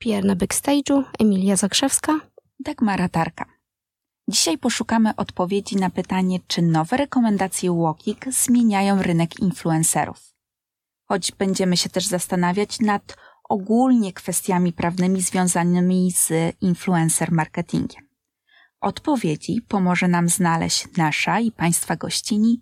Pierre 0.00 0.26
na 0.26 0.36
backstage'u, 0.36 1.04
Emilia 1.18 1.56
Zakrzewska, 1.56 2.20
Dagmara 2.60 3.08
Tarka. 3.08 3.44
Dzisiaj 4.28 4.58
poszukamy 4.58 5.16
odpowiedzi 5.16 5.76
na 5.76 5.90
pytanie, 5.90 6.38
czy 6.46 6.62
nowe 6.62 6.96
rekomendacje 6.96 7.72
Walkik 7.72 8.26
zmieniają 8.32 9.02
rynek 9.02 9.40
influencerów. 9.40 10.34
Choć 11.08 11.32
będziemy 11.32 11.76
się 11.76 11.88
też 11.88 12.06
zastanawiać 12.06 12.80
nad 12.80 13.16
ogólnie 13.48 14.12
kwestiami 14.12 14.72
prawnymi 14.72 15.22
związanymi 15.22 16.12
z 16.12 16.56
influencer 16.60 17.32
marketingiem. 17.32 18.08
Odpowiedzi 18.80 19.62
pomoże 19.68 20.08
nam 20.08 20.28
znaleźć 20.28 20.96
nasza 20.96 21.40
i 21.40 21.52
Państwa 21.52 21.96
gościni 21.96 22.60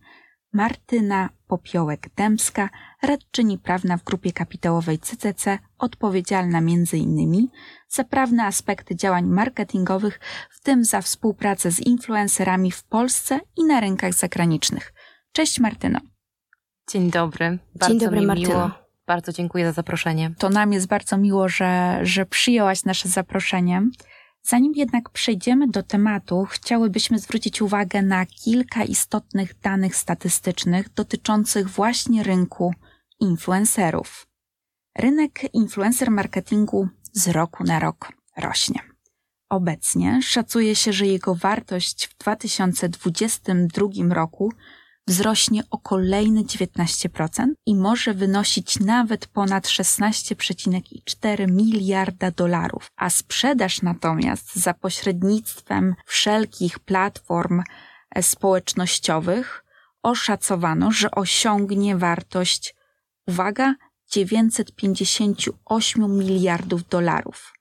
Martyna 0.53 1.29
Popiołek-Dębska, 1.49 2.69
radczyni 3.03 3.59
prawna 3.59 3.97
w 3.97 4.05
grupie 4.05 4.33
kapitałowej 4.33 4.99
CCC, 4.99 5.59
odpowiedzialna 5.79 6.59
m.in. 6.59 7.49
za 7.89 8.05
prawne 8.05 8.45
aspekty 8.45 8.97
działań 8.97 9.27
marketingowych, 9.27 10.21
w 10.51 10.61
tym 10.61 10.85
za 10.85 11.03
współpracę 11.03 11.71
z 11.71 11.81
influencerami 11.81 12.71
w 12.71 12.85
Polsce 12.85 13.41
i 13.57 13.65
na 13.65 13.81
rynkach 13.81 14.15
zagranicznych. 14.15 14.93
Cześć 15.33 15.61
Martyno. 15.61 16.01
Dzień 16.91 17.11
dobry. 17.11 17.59
Bardzo 17.75 17.89
Dzień 17.89 17.99
dobry, 17.99 18.21
mi 18.21 18.27
Martyno. 18.27 18.49
miło. 18.49 18.71
Bardzo 19.07 19.33
dziękuję 19.33 19.65
za 19.67 19.73
zaproszenie. 19.73 20.35
To 20.39 20.51
nam 20.51 20.73
jest 20.73 20.87
bardzo 20.87 21.17
miło, 21.17 21.49
że, 21.49 21.99
że 22.03 22.27
przyjęłaś 22.27 22.85
nasze 22.85 23.09
zaproszenie. 23.09 23.83
Zanim 24.51 24.73
jednak 24.77 25.11
przejdziemy 25.11 25.69
do 25.69 25.83
tematu, 25.83 26.45
chciałybyśmy 26.45 27.19
zwrócić 27.19 27.63
uwagę 27.63 28.03
na 28.03 28.27
kilka 28.27 28.85
istotnych 28.85 29.61
danych 29.61 29.97
statystycznych 29.97 30.95
dotyczących 30.95 31.69
właśnie 31.69 32.23
rynku 32.23 32.75
influencerów. 33.21 34.27
Rynek 34.99 35.55
influencer 35.55 36.11
marketingu 36.11 36.89
z 37.13 37.29
roku 37.29 37.65
na 37.65 37.79
rok 37.79 38.13
rośnie. 38.37 38.81
Obecnie 39.49 40.21
szacuje 40.23 40.77
się, 40.77 40.93
że 40.93 41.07
jego 41.07 41.35
wartość 41.35 42.07
w 42.07 42.19
2022 42.19 44.15
roku 44.15 44.53
wzrośnie 45.09 45.63
o 45.71 45.79
kolejne 45.79 46.41
19% 46.41 47.47
i 47.67 47.75
może 47.75 48.15
wynosić 48.15 48.81
nawet 48.81 49.27
ponad 49.27 49.67
16,4 49.67 51.53
miliarda 51.53 52.31
dolarów, 52.31 52.93
a 52.97 53.11
sprzedaż 53.11 53.83
natomiast 53.83 54.57
za 54.57 54.75
pośrednictwem 54.75 55.95
wszelkich 56.07 56.79
platform 56.79 57.63
e, 58.11 58.23
społecznościowych 58.23 59.65
oszacowano, 60.03 60.93
że 60.93 61.11
osiągnie 61.11 61.97
wartość, 61.97 62.75
uwaga, 63.27 63.75
958 64.11 66.19
miliardów 66.19 66.89
dolarów. 66.89 67.53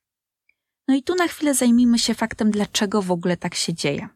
No 0.87 0.95
i 0.95 1.03
tu 1.03 1.15
na 1.15 1.27
chwilę 1.27 1.53
zajmijmy 1.53 1.99
się 1.99 2.13
faktem, 2.13 2.51
dlaczego 2.51 3.01
w 3.01 3.11
ogóle 3.11 3.37
tak 3.37 3.55
się 3.55 3.73
dzieje. 3.73 4.09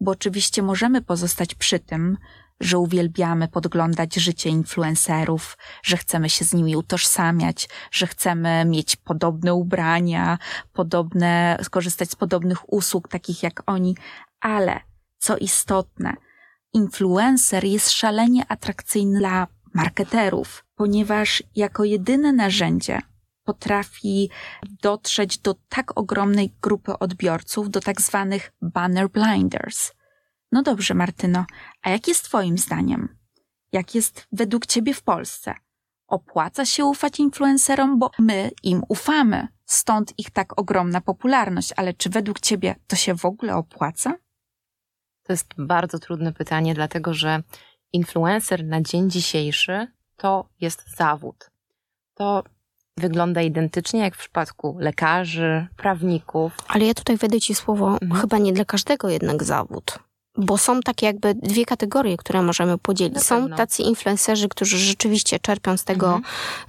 Bo 0.00 0.10
oczywiście 0.10 0.62
możemy 0.62 1.02
pozostać 1.02 1.54
przy 1.54 1.78
tym, 1.78 2.16
że 2.60 2.78
uwielbiamy 2.78 3.48
podglądać 3.48 4.14
życie 4.14 4.50
influencerów, 4.50 5.58
że 5.82 5.96
chcemy 5.96 6.30
się 6.30 6.44
z 6.44 6.54
nimi 6.54 6.76
utożsamiać, 6.76 7.68
że 7.90 8.06
chcemy 8.06 8.64
mieć 8.64 8.96
podobne 8.96 9.54
ubrania, 9.54 10.38
podobne, 10.72 11.58
skorzystać 11.62 12.10
z 12.10 12.16
podobnych 12.16 12.72
usług, 12.72 13.08
takich 13.08 13.42
jak 13.42 13.62
oni, 13.66 13.96
ale 14.40 14.80
co 15.18 15.36
istotne, 15.36 16.16
influencer 16.72 17.64
jest 17.64 17.90
szalenie 17.90 18.44
atrakcyjny 18.48 19.18
dla 19.18 19.46
marketerów, 19.74 20.64
ponieważ 20.74 21.42
jako 21.54 21.84
jedyne 21.84 22.32
narzędzie 22.32 23.00
potrafi 23.44 24.30
dotrzeć 24.82 25.38
do 25.38 25.54
tak 25.68 25.98
ogromnej 25.98 26.54
grupy 26.62 26.98
odbiorców, 26.98 27.70
do 27.70 27.80
tak 27.80 28.00
zwanych 28.00 28.52
banner 28.62 29.10
blinders. 29.10 29.92
No 30.52 30.62
dobrze, 30.62 30.94
Martyno, 30.94 31.44
a 31.82 31.90
jak 31.90 32.08
jest 32.08 32.24
Twoim 32.24 32.58
zdaniem? 32.58 33.16
Jak 33.72 33.94
jest 33.94 34.26
według 34.32 34.66
Ciebie 34.66 34.94
w 34.94 35.02
Polsce? 35.02 35.54
Opłaca 36.08 36.64
się 36.64 36.84
ufać 36.84 37.20
influencerom, 37.20 37.98
bo 37.98 38.10
my 38.18 38.50
im 38.62 38.82
ufamy, 38.88 39.48
stąd 39.64 40.18
ich 40.18 40.30
tak 40.30 40.60
ogromna 40.60 41.00
popularność, 41.00 41.72
ale 41.76 41.94
czy 41.94 42.10
według 42.10 42.40
Ciebie 42.40 42.74
to 42.86 42.96
się 42.96 43.14
w 43.14 43.24
ogóle 43.24 43.56
opłaca? 43.56 44.14
To 45.22 45.32
jest 45.32 45.46
bardzo 45.58 45.98
trudne 45.98 46.32
pytanie, 46.32 46.74
dlatego 46.74 47.14
że 47.14 47.42
influencer 47.92 48.64
na 48.64 48.80
dzień 48.80 49.10
dzisiejszy 49.10 49.86
to 50.16 50.48
jest 50.60 50.96
zawód. 50.96 51.50
To 52.14 52.44
wygląda 52.96 53.42
identycznie 53.42 54.00
jak 54.00 54.14
w 54.14 54.18
przypadku 54.18 54.76
lekarzy, 54.80 55.66
prawników. 55.76 56.52
ale 56.68 56.84
ja 56.86 56.94
tutaj 56.94 57.16
wejdę 57.16 57.40
ci 57.40 57.54
słowo, 57.54 57.98
Mhm. 58.02 58.20
chyba 58.20 58.38
nie 58.38 58.52
dla 58.52 58.64
każdego 58.64 59.08
jednak 59.10 59.44
zawód. 59.44 59.98
Bo 60.38 60.58
są 60.58 60.80
takie 60.80 61.06
jakby 61.06 61.34
dwie 61.34 61.64
kategorie, 61.64 62.16
które 62.16 62.42
możemy 62.42 62.78
podzielić. 62.78 63.22
Są 63.22 63.48
tacy 63.48 63.82
influencerzy, 63.82 64.48
którzy 64.48 64.78
rzeczywiście 64.78 65.38
czerpią 65.38 65.76
z 65.76 65.84
tego 65.84 66.06
Mhm. 66.06 66.24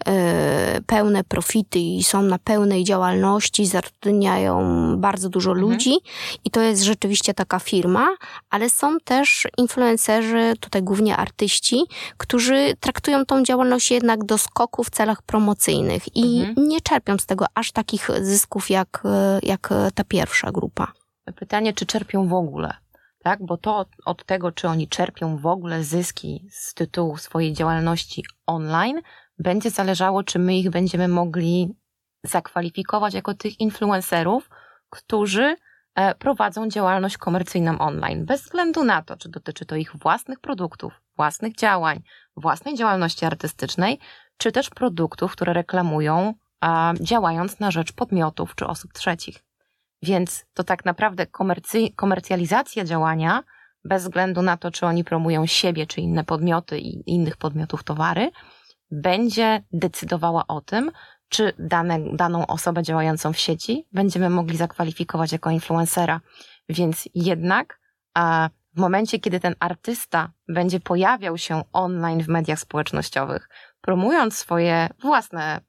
e, 0.07 0.81
pełne 0.81 1.23
profity 1.23 1.79
i 1.79 2.03
są 2.03 2.21
na 2.21 2.39
pełnej 2.39 2.83
działalności, 2.83 3.65
zatrudniają 3.65 4.61
bardzo 4.97 5.29
dużo 5.29 5.51
Mhm. 5.51 5.69
ludzi 5.71 5.93
i 6.45 6.51
to 6.51 6.61
jest 6.61 6.81
rzeczywiście 6.83 7.33
taka 7.33 7.59
firma, 7.59 8.07
ale 8.49 8.69
są 8.69 8.97
też 9.03 9.47
influencerzy, 9.57 10.53
tutaj 10.59 10.83
głównie 10.83 11.17
artyści, 11.17 11.83
którzy 12.17 12.73
traktują 12.79 13.25
tą 13.25 13.43
działalność 13.43 13.91
jednak 13.91 14.23
do 14.25 14.37
skoku 14.37 14.83
w 14.83 14.89
celach 14.89 15.21
promocyjnych 15.21 16.15
i 16.15 16.39
Mhm. 16.39 16.67
nie 16.67 16.81
czerpią 16.81 17.17
z 17.17 17.25
tego 17.25 17.45
aż 17.55 17.71
takich 17.71 18.09
zysków 18.21 18.69
jak, 18.69 19.01
e, 19.05 19.39
jak 19.43 19.69
ta 19.95 20.03
pierwsza 20.03 20.51
grupa. 20.51 20.91
Pytanie, 21.35 21.73
czy 21.73 21.85
czerpią 21.85 22.27
w 22.27 22.33
ogóle, 22.33 22.73
tak? 23.27 23.45
Bo 23.45 23.57
to 23.57 23.85
od, 24.05 24.25
tego, 24.25 24.51
czy 24.51 24.67
oni 24.67 24.87
czerpią 24.87 25.37
w 25.37 25.45
ogóle 25.45 25.83
zyski 25.83 26.47
z 26.51 26.73
tytułu 26.73 27.17
swojej 27.17 27.53
działalności 27.53 28.25
online, 28.45 29.01
będzie 29.39 29.69
zależało, 29.69 30.23
czy 30.23 30.39
my 30.39 30.57
ich 30.57 30.69
będziemy 30.69 31.07
mogli 31.07 31.75
zakwalifikować 32.23 33.13
jako 33.13 33.33
tych 33.33 33.59
influencerów, 33.59 34.49
którzy 34.89 35.55
e, 35.95 36.15
prowadzą 36.15 36.67
działalność 36.67 37.17
komercyjną 37.17 37.79
online, 37.79 38.25
bez 38.25 38.41
względu 38.41 38.83
na 38.83 39.01
to, 39.01 39.17
czy 39.17 39.29
dotyczy 39.29 39.65
to 39.65 39.75
ich 39.75 39.95
własnych 39.95 40.39
produktów, 40.39 40.93
własnych 41.17 41.55
działań, 41.55 41.99
własnej 42.37 42.75
działalności 42.75 43.25
artystycznej, 43.25 43.99
czy 44.37 44.51
też 44.51 44.69
produktów, 44.69 45.31
które 45.31 45.53
reklamują, 45.53 46.33
działając 47.01 47.59
na 47.59 47.71
rzecz 47.71 47.91
podmiotów 47.91 48.55
czy 48.55 48.67
osób 48.67 48.93
trzecich. 48.93 49.46
Więc 50.01 50.45
to 50.53 50.63
tak 50.63 50.85
naprawdę 50.85 51.25
komercy- 51.25 51.95
komercjalizacja 51.95 52.85
działania, 52.85 53.43
bez 53.83 54.03
względu 54.03 54.41
na 54.41 54.57
to, 54.57 54.71
czy 54.71 54.85
oni 54.85 55.03
promują 55.03 55.45
siebie, 55.45 55.87
czy 55.87 56.01
inne 56.01 56.23
podmioty 56.23 56.79
i 56.79 57.11
innych 57.11 57.37
podmiotów 57.37 57.83
towary, 57.83 58.31
będzie 58.91 59.63
decydowała 59.71 60.47
o 60.47 60.61
tym, 60.61 60.91
czy 61.29 61.53
dane, 61.59 61.99
daną 62.13 62.47
osobę 62.47 62.83
działającą 62.83 63.33
w 63.33 63.37
sieci 63.37 63.87
będziemy 63.91 64.29
mogli 64.29 64.57
zakwalifikować 64.57 65.31
jako 65.31 65.49
influencera. 65.49 66.21
Więc 66.69 67.09
jednak 67.15 67.79
a 68.13 68.49
w 68.75 68.79
momencie, 68.79 69.19
kiedy 69.19 69.39
ten 69.39 69.55
artysta 69.59 70.31
będzie 70.47 70.79
pojawiał 70.79 71.37
się 71.37 71.63
online 71.73 72.23
w 72.23 72.27
mediach 72.27 72.59
społecznościowych, 72.59 73.49
promując 73.81 74.37
swoje 74.37 74.89
własne 74.99 75.61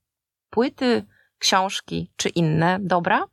płyty, 0.51 1.07
książki 1.39 2.13
czy 2.17 2.29
inne 2.29 2.79
dobra, 2.81 3.25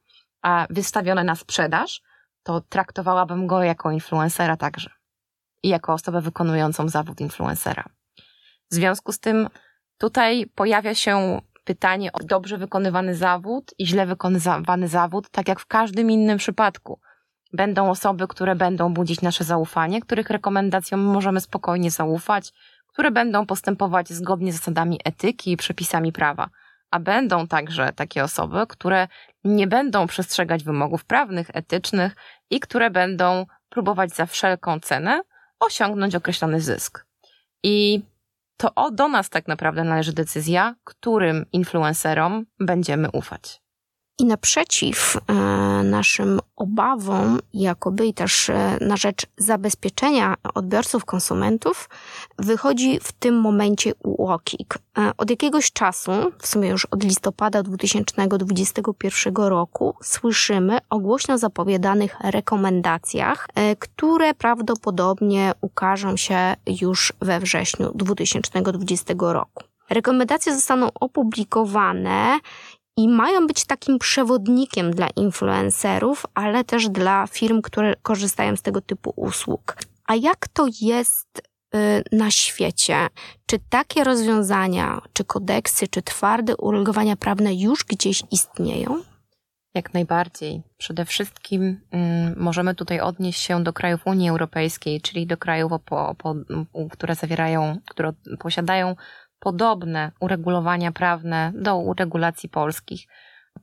wystawione 0.69 1.23
na 1.23 1.35
sprzedaż, 1.35 2.01
to 2.43 2.61
traktowałabym 2.61 3.47
go 3.47 3.63
jako 3.63 3.91
influencera 3.91 4.57
także. 4.57 4.89
I 5.63 5.69
jako 5.69 5.93
osobę 5.93 6.21
wykonującą 6.21 6.89
zawód 6.89 7.21
influencera. 7.21 7.83
W 8.71 8.75
związku 8.75 9.11
z 9.11 9.19
tym 9.19 9.49
tutaj 9.97 10.45
pojawia 10.55 10.95
się 10.95 11.41
pytanie 11.63 12.13
o 12.13 12.19
dobrze 12.19 12.57
wykonywany 12.57 13.15
zawód 13.15 13.73
i 13.77 13.87
źle 13.87 14.05
wykonywany 14.05 14.87
zawód, 14.87 15.29
tak 15.29 15.47
jak 15.47 15.59
w 15.59 15.65
każdym 15.65 16.11
innym 16.11 16.37
przypadku. 16.37 16.99
Będą 17.53 17.89
osoby, 17.89 18.27
które 18.27 18.55
będą 18.55 18.93
budzić 18.93 19.21
nasze 19.21 19.43
zaufanie, 19.43 20.01
których 20.01 20.29
rekomendacjom 20.29 20.99
możemy 20.99 21.41
spokojnie 21.41 21.91
zaufać, 21.91 22.51
które 22.87 23.11
będą 23.11 23.45
postępować 23.45 24.09
zgodnie 24.09 24.53
z 24.53 24.55
zasadami 24.55 24.99
etyki 25.03 25.51
i 25.51 25.57
przepisami 25.57 26.11
prawa. 26.11 26.49
A 26.91 26.99
będą 26.99 27.47
także 27.47 27.93
takie 27.93 28.23
osoby, 28.23 28.67
które 28.67 29.07
nie 29.43 29.67
będą 29.67 30.07
przestrzegać 30.07 30.63
wymogów 30.63 31.05
prawnych, 31.05 31.47
etycznych 31.53 32.15
i 32.49 32.59
które 32.59 32.89
będą 32.89 33.45
próbować 33.69 34.15
za 34.15 34.25
wszelką 34.25 34.79
cenę 34.79 35.21
osiągnąć 35.59 36.15
określony 36.15 36.61
zysk. 36.61 37.05
I 37.63 38.03
to 38.57 38.91
do 38.91 39.07
nas 39.07 39.29
tak 39.29 39.47
naprawdę 39.47 39.83
należy 39.83 40.13
decyzja, 40.13 40.75
którym 40.83 41.45
influencerom 41.51 42.45
będziemy 42.59 43.11
ufać. 43.11 43.64
I 44.19 44.25
naprzeciw 44.25 45.17
e, 45.27 45.33
naszym 45.83 46.39
obawom, 46.55 47.39
jakoby 47.53 48.05
i 48.05 48.13
też 48.13 48.49
e, 48.49 48.77
na 48.81 48.97
rzecz 48.97 49.25
zabezpieczenia 49.37 50.35
odbiorców, 50.53 51.05
konsumentów, 51.05 51.89
wychodzi 52.39 52.99
w 52.99 53.11
tym 53.11 53.41
momencie 53.41 53.93
UOKiK. 54.03 54.77
E, 54.97 55.11
od 55.17 55.29
jakiegoś 55.29 55.71
czasu, 55.71 56.11
w 56.39 56.47
sumie 56.47 56.69
już 56.69 56.85
od 56.85 57.03
listopada 57.03 57.63
2021 57.63 59.35
roku, 59.35 59.95
słyszymy 60.03 60.77
o 60.89 60.99
głośno 60.99 61.37
zapowiadanych 61.37 62.15
rekomendacjach, 62.23 63.47
które 63.79 64.33
prawdopodobnie 64.33 65.53
ukażą 65.61 66.17
się 66.17 66.55
już 66.81 67.13
we 67.21 67.39
wrześniu 67.39 67.91
2020 67.95 69.13
roku. 69.19 69.63
Rekomendacje 69.89 70.55
zostaną 70.55 70.89
opublikowane 70.99 72.39
i 72.97 73.07
mają 73.07 73.47
być 73.47 73.65
takim 73.65 73.99
przewodnikiem 73.99 74.91
dla 74.91 75.07
influencerów, 75.15 76.25
ale 76.33 76.63
też 76.63 76.89
dla 76.89 77.27
firm, 77.27 77.61
które 77.61 77.95
korzystają 78.01 78.55
z 78.55 78.61
tego 78.61 78.81
typu 78.81 79.13
usług. 79.15 79.77
A 80.05 80.15
jak 80.15 80.47
to 80.47 80.67
jest 80.81 81.41
y, 81.75 82.03
na 82.11 82.31
świecie? 82.31 83.07
Czy 83.45 83.59
takie 83.69 84.03
rozwiązania, 84.03 85.01
czy 85.13 85.23
kodeksy, 85.23 85.87
czy 85.87 86.01
twarde 86.01 86.57
uregulowania 86.57 87.15
prawne 87.15 87.55
już 87.55 87.83
gdzieś 87.83 88.23
istnieją? 88.31 89.03
Jak 89.73 89.93
najbardziej. 89.93 90.63
Przede 90.77 91.05
wszystkim 91.05 91.81
mm, 91.91 92.33
możemy 92.37 92.75
tutaj 92.75 92.99
odnieść 92.99 93.41
się 93.41 93.63
do 93.63 93.73
krajów 93.73 94.07
Unii 94.07 94.29
Europejskiej, 94.29 95.01
czyli 95.01 95.27
do 95.27 95.37
krajów, 95.37 95.71
po, 95.85 96.15
po, 96.17 96.35
które 96.91 97.15
zawierają, 97.15 97.77
które 97.89 98.13
posiadają 98.39 98.95
podobne 99.45 100.11
uregulowania 100.19 100.91
prawne 100.91 101.51
do 101.55 101.77
uregulacji 101.77 102.49
polskich. 102.49 103.07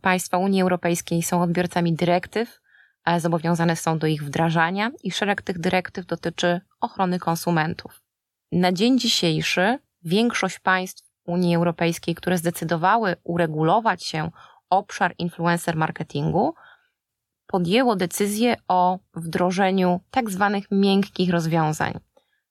Państwa 0.00 0.38
Unii 0.38 0.62
Europejskiej 0.62 1.22
są 1.22 1.42
odbiorcami 1.42 1.92
dyrektyw, 1.92 2.60
zobowiązane 3.18 3.76
są 3.76 3.98
do 3.98 4.06
ich 4.06 4.24
wdrażania 4.24 4.90
i 5.02 5.10
szereg 5.10 5.42
tych 5.42 5.58
dyrektyw 5.58 6.06
dotyczy 6.06 6.60
ochrony 6.80 7.18
konsumentów. 7.18 8.02
Na 8.52 8.72
dzień 8.72 8.98
dzisiejszy 8.98 9.78
większość 10.02 10.58
państw 10.58 11.10
Unii 11.26 11.56
Europejskiej, 11.56 12.14
które 12.14 12.38
zdecydowały 12.38 13.16
uregulować 13.24 14.04
się 14.04 14.30
obszar 14.70 15.14
influencer 15.18 15.76
marketingu, 15.76 16.54
podjęło 17.46 17.96
decyzję 17.96 18.56
o 18.68 18.98
wdrożeniu 19.14 20.00
tak 20.10 20.30
zwanych 20.30 20.64
miękkich 20.70 21.30
rozwiązań. 21.30 21.92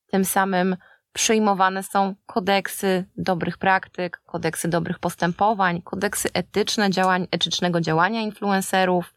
Tym 0.08 0.26
samym 0.26 0.76
przyjmowane 1.14 1.84
są 1.84 2.16
kodeksy 2.26 3.06
dobrych 3.18 3.58
praktyk, 3.58 4.22
kodeksy 4.26 4.68
dobrych 4.68 5.00
postępowań, 5.00 5.82
kodeksy 5.82 6.30
etyczne 6.34 6.90
działań, 6.90 7.28
etycznego 7.32 7.82
działania 7.82 8.22
influencerów. 8.22 9.14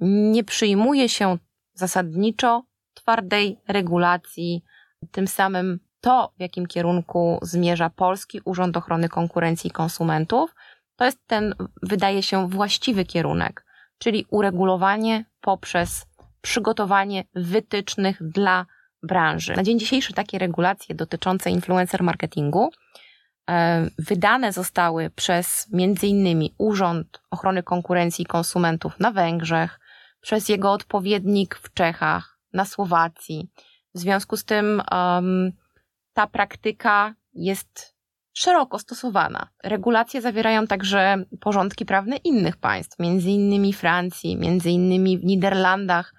Nie 0.00 0.44
przyjmuje 0.44 1.08
się 1.08 1.38
zasadniczo 1.74 2.64
twardej 2.94 3.58
regulacji, 3.68 4.64
tym 5.10 5.26
samym 5.26 5.80
to, 6.00 6.32
w 6.36 6.40
jakim 6.40 6.66
kierunku 6.66 7.38
zmierza 7.42 7.90
Polski 7.90 8.40
Urząd 8.44 8.76
Ochrony 8.76 9.08
Konkurencji 9.08 9.68
i 9.68 9.72
Konsumentów, 9.72 10.54
to 10.96 11.04
jest 11.04 11.26
ten, 11.26 11.54
wydaje 11.82 12.22
się, 12.22 12.48
właściwy 12.48 13.04
kierunek, 13.04 13.64
czyli 13.98 14.26
uregulowanie 14.30 15.24
poprzez 15.40 16.06
przygotowanie 16.40 17.24
wytycznych 17.34 18.22
dla 18.22 18.66
branży. 19.02 19.56
Na 19.56 19.62
dzień 19.62 19.78
dzisiejszy 19.78 20.12
takie 20.12 20.38
regulacje 20.38 20.94
dotyczące 20.94 21.50
influencer 21.50 22.02
marketingu 22.02 22.70
e, 23.50 23.86
wydane 23.98 24.52
zostały 24.52 25.10
przez 25.10 25.68
innymi 26.02 26.54
Urząd 26.58 27.22
Ochrony 27.30 27.62
Konkurencji 27.62 28.22
i 28.22 28.26
Konsumentów 28.26 29.00
na 29.00 29.10
Węgrzech, 29.10 29.80
przez 30.20 30.48
jego 30.48 30.72
odpowiednik 30.72 31.54
w 31.54 31.74
Czechach, 31.74 32.38
na 32.52 32.64
Słowacji. 32.64 33.50
W 33.94 33.98
związku 33.98 34.36
z 34.36 34.44
tym 34.44 34.82
um, 34.92 35.52
ta 36.12 36.26
praktyka 36.26 37.14
jest 37.34 37.96
szeroko 38.32 38.78
stosowana. 38.78 39.48
Regulacje 39.64 40.22
zawierają 40.22 40.66
także 40.66 41.24
porządki 41.40 41.86
prawne 41.86 42.16
innych 42.16 42.56
państw, 42.56 42.98
między 42.98 43.30
innymi 43.30 43.72
Francji, 43.72 44.36
między 44.36 44.70
innymi 44.70 45.18
w 45.18 45.24
Niderlandach, 45.24 46.14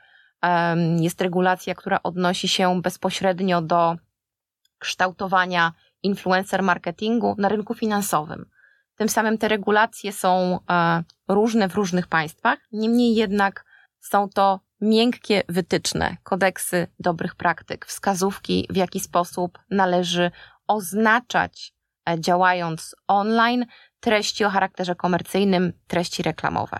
jest 1.00 1.22
regulacja, 1.22 1.76
która 1.76 2.00
odnosi 2.04 2.48
się 2.48 2.82
bezpośrednio 2.82 3.62
do 3.62 3.96
kształtowania 4.80 5.74
influencer 6.04 6.64
marketingu 6.64 7.36
na 7.38 7.50
rynku 7.50 7.74
finansowym. 7.74 8.46
Tym 8.96 9.10
samym 9.10 9.38
te 9.38 9.48
regulacje 9.48 10.12
są 10.12 10.60
e, 10.70 11.04
różne 11.28 11.70
w 11.70 11.76
różnych 11.76 12.08
państwach, 12.08 12.60
niemniej 12.72 13.16
jednak 13.16 13.66
są 14.00 14.30
to 14.30 14.60
miękkie 14.82 15.44
wytyczne, 15.50 16.18
kodeksy 16.24 16.88
dobrych 17.00 17.36
praktyk, 17.36 17.86
wskazówki, 17.86 18.68
w 18.70 18.76
jaki 18.76 19.00
sposób 19.00 19.60
należy 19.70 20.32
oznaczać, 20.68 21.74
e, 22.10 22.20
działając 22.20 22.96
online, 23.08 23.66
treści 24.00 24.46
o 24.46 24.50
charakterze 24.50 24.96
komercyjnym, 24.96 25.74
treści 25.88 26.24
reklamowe. 26.24 26.80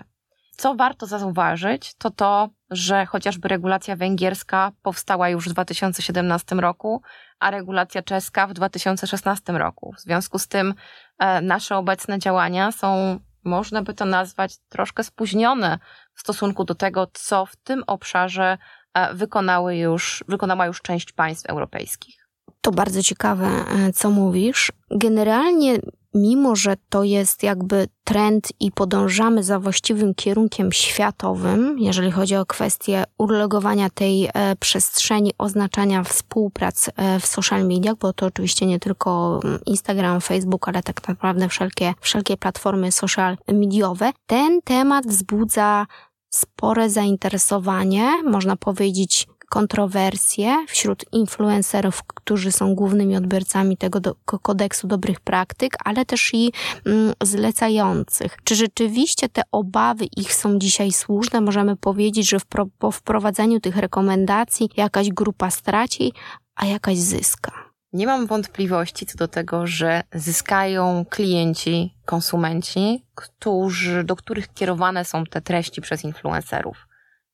Co 0.58 0.76
warto 0.76 1.06
zauważyć, 1.06 1.96
to 1.96 2.12
to, 2.12 2.50
że 2.76 3.06
chociażby 3.06 3.48
regulacja 3.48 3.96
węgierska 3.96 4.72
powstała 4.82 5.30
już 5.30 5.50
w 5.50 5.52
2017 5.52 6.56
roku, 6.56 7.02
a 7.40 7.52
regulacja 7.52 8.02
czeska 8.02 8.48
w 8.48 8.54
2016 8.54 9.54
roku. 9.54 9.94
W 9.98 10.02
związku 10.02 10.40
z 10.40 10.48
tym 10.48 10.74
e, 11.20 11.42
nasze 11.42 11.78
obecne 11.78 12.20
działania 12.20 12.72
są, 12.72 13.20
można 13.44 13.82
by 13.82 13.94
to 13.94 14.06
nazwać, 14.06 14.58
troszkę 14.70 15.04
spóźnione 15.04 15.80
w 16.14 16.20
stosunku 16.20 16.64
do 16.64 16.76
tego, 16.76 17.08
co 17.14 17.46
w 17.46 17.56
tym 17.56 17.84
obszarze 17.88 18.58
e, 18.94 19.14
wykonały 19.14 19.76
już, 19.76 20.24
wykonała 20.28 20.66
już 20.66 20.82
część 20.82 21.12
państw 21.12 21.50
europejskich. 21.50 22.28
To 22.62 22.72
bardzo 22.72 23.04
ciekawe, 23.04 23.48
e, 23.48 23.94
co 23.94 24.10
mówisz. 24.10 24.72
Generalnie 24.92 25.78
mimo 26.14 26.56
że 26.56 26.76
to 26.90 27.04
jest 27.04 27.44
jakby 27.44 27.88
trend 28.04 28.52
i 28.60 28.72
podążamy 28.72 29.44
za 29.44 29.60
właściwym 29.60 30.16
kierunkiem 30.16 30.72
światowym, 30.72 31.80
jeżeli 31.80 32.12
chodzi 32.12 32.36
o 32.36 32.46
kwestię 32.46 33.04
uregulowania 33.18 33.90
tej 33.90 34.30
e, 34.34 34.56
przestrzeni 34.56 35.32
oznaczania 35.38 36.04
współprac 36.04 36.90
e, 36.96 37.20
w 37.20 37.26
social 37.26 37.68
mediach, 37.68 37.96
bo 37.96 38.14
to 38.14 38.26
oczywiście 38.26 38.66
nie 38.66 38.80
tylko 38.80 39.40
mm, 39.44 39.60
Instagram, 39.66 40.22
Facebook, 40.22 40.68
ale 40.68 40.84
tak 40.84 41.08
naprawdę 41.08 41.50
wszelkie, 41.50 41.94
wszelkie 42.00 42.38
platformy 42.38 42.92
social 42.92 43.38
mediowe, 43.48 44.12
ten 44.26 44.62
temat 44.62 45.08
wzbudza 45.08 45.86
spore 46.34 46.90
zainteresowanie, 46.90 48.24
można 48.24 48.56
powiedzieć 48.56 49.28
kontrowersje 49.50 50.66
wśród 50.68 51.06
influencerów, 51.12 52.04
którzy 52.04 52.52
są 52.52 52.76
głównymi 52.76 53.18
odbiorcami 53.18 53.78
tego 53.78 54.00
do, 54.00 54.16
kodeksu 54.26 54.88
dobrych 54.88 55.20
praktyk, 55.20 55.74
ale 55.86 56.06
też 56.06 56.34
i 56.34 56.52
mm, 56.86 57.14
zlecających. 57.24 58.38
Czy 58.44 58.56
rzeczywiście 58.56 59.30
te 59.30 59.42
obawy 59.52 60.06
ich 60.18 60.34
są 60.34 60.60
dzisiaj 60.60 60.92
słuszne? 60.92 61.42
Możemy 61.42 61.76
powiedzieć, 61.76 62.30
że 62.30 62.40
w, 62.40 62.46
po 62.80 62.92
wprowadzeniu 62.92 63.60
tych 63.60 63.78
rekomendacji 63.78 64.70
jakaś 64.78 65.10
grupa 65.10 65.52
straci, 65.52 66.14
a 66.56 66.66
jakaś 66.66 66.98
zyska. 66.98 67.74
Nie 67.94 68.08
mam 68.08 68.28
wątpliwości 68.28 69.06
co 69.06 69.18
do 69.18 69.28
tego, 69.28 69.68
że 69.68 70.04
zyskają 70.14 71.06
klienci, 71.10 71.94
konsumenci, 72.06 73.06
którzy, 73.16 74.04
do 74.04 74.16
których 74.16 74.54
kierowane 74.54 75.06
są 75.06 75.26
te 75.26 75.42
treści 75.42 75.82
przez 75.82 76.04
influencerów. 76.04 76.88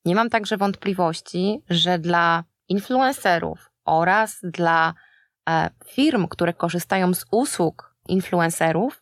Nie 0.10 0.16
mam 0.16 0.30
także 0.30 0.58
wątpliwości, 0.58 1.62
że 1.70 2.00
dla 2.00 2.44
influencerów 2.68 3.72
oraz 3.86 4.40
dla 4.44 4.94
e, 5.50 5.70
firm, 5.86 6.28
które 6.28 6.54
korzystają 6.54 7.14
z 7.14 7.26
usług 7.32 7.96
influencerów, 8.08 9.02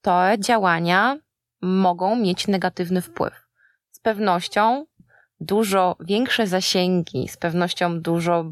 te 0.00 0.36
działania 0.38 1.18
mogą 1.62 2.16
mieć 2.16 2.48
negatywny 2.48 3.02
wpływ. 3.02 3.32
Z 3.90 4.00
pewnością 4.00 4.86
dużo 5.40 5.96
większe 6.00 6.46
zasięgi, 6.46 7.28
z 7.28 7.36
pewnością 7.36 8.00
dużo 8.00 8.44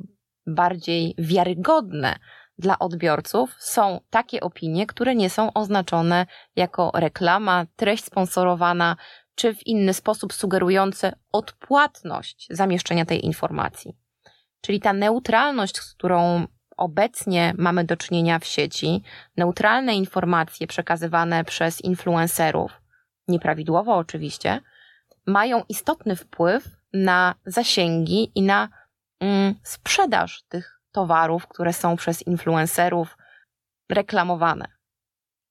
bardziej 0.47 1.15
wiarygodne 1.19 2.17
dla 2.59 2.79
odbiorców 2.79 3.55
są 3.59 4.01
takie 4.11 4.41
opinie, 4.41 4.87
które 4.87 5.15
nie 5.15 5.31
są 5.31 5.53
oznaczone 5.53 6.27
jako 6.57 6.91
reklama, 6.95 7.67
treść 7.77 8.05
sponsorowana 8.05 8.97
czy 9.35 9.55
w 9.55 9.67
inny 9.67 9.95
sposób 9.95 10.33
sugerujące 10.33 11.12
odpłatność 11.33 12.47
zamieszczenia 12.51 13.05
tej 13.05 13.27
informacji. 13.27 13.97
Czyli 14.61 14.81
ta 14.81 14.93
neutralność, 14.93 15.77
z 15.77 15.95
którą 15.95 16.47
obecnie 16.77 17.55
mamy 17.59 17.85
do 17.85 17.97
czynienia 17.97 18.39
w 18.39 18.45
sieci, 18.45 19.03
neutralne 19.37 19.95
informacje 19.95 20.67
przekazywane 20.67 21.45
przez 21.45 21.81
influencerów, 21.81 22.83
nieprawidłowo 23.29 23.97
oczywiście, 23.97 24.61
mają 25.27 25.62
istotny 25.69 26.17
wpływ 26.17 26.69
na 26.93 27.35
zasięgi 27.47 28.33
i 28.35 28.43
na 28.43 28.69
mm, 29.21 29.55
sprzedaż 29.62 30.43
tych 30.49 30.81
towarów, 30.93 31.47
które 31.47 31.73
są 31.73 31.97
przez 31.97 32.27
influencerów 32.27 33.17
reklamowane. 33.89 34.82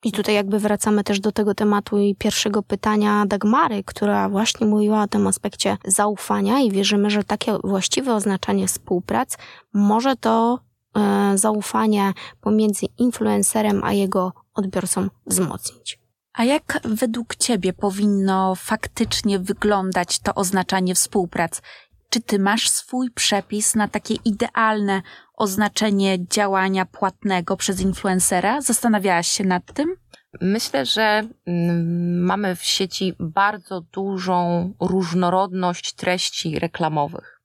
I 0.04 0.12
tutaj 0.12 0.36
jakby 0.36 0.60
wracamy 0.60 1.04
też 1.04 1.20
do 1.20 1.32
tego 1.32 1.56
tematu 1.56 2.00
i 2.00 2.16
pierwszego 2.16 2.64
pytania 2.64 3.26
Dagmary, 3.26 3.84
która 3.84 4.30
właśnie 4.30 4.68
mówiła 4.68 5.02
o 5.02 5.08
tym 5.08 5.28
aspekcie 5.28 5.78
zaufania 5.86 6.60
i 6.60 6.72
wierzymy, 6.72 7.10
że 7.10 7.24
takie 7.24 7.58
właściwe 7.64 8.16
oznaczanie 8.16 8.68
współprac 8.68 9.38
może 9.74 10.16
to 10.16 10.60
e, 10.96 11.38
zaufanie 11.38 12.14
pomiędzy 12.42 12.86
influencerem 12.98 13.84
a 13.84 13.94
jego 13.94 14.34
odbiorcą 14.54 15.08
wzmocnić. 15.26 16.00
A 16.34 16.44
jak 16.44 16.80
według 16.84 17.36
Ciebie 17.36 17.74
powinno 17.74 18.56
faktycznie 18.56 19.40
wyglądać 19.40 20.20
to 20.20 20.36
oznaczanie 20.36 20.96
współprac? 20.96 21.62
Czy 22.10 22.22
Ty 22.22 22.40
masz 22.40 22.70
swój 22.70 23.12
przepis 23.12 23.76
na 23.76 23.88
takie 23.88 24.14
idealne 24.26 25.02
oznaczenie 25.42 26.28
działania 26.28 26.86
płatnego 26.86 27.58
przez 27.58 27.82
influencera? 27.82 28.62
Zastanawiałaś 28.62 29.28
się 29.28 29.44
nad 29.44 29.74
tym? 29.74 29.96
Myślę, 30.42 30.86
że 30.86 31.24
mm, 31.46 32.24
mamy 32.24 32.56
w 32.56 32.64
sieci 32.64 33.14
bardzo 33.20 33.82
dużą 33.82 34.74
różnorodność 34.80 35.94
treści 35.94 36.60
reklamowych. 36.60 37.42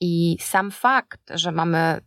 I 0.00 0.36
sam 0.40 0.70
fakt, 0.70 1.20
że 1.34 1.52
mamy 1.52 2.00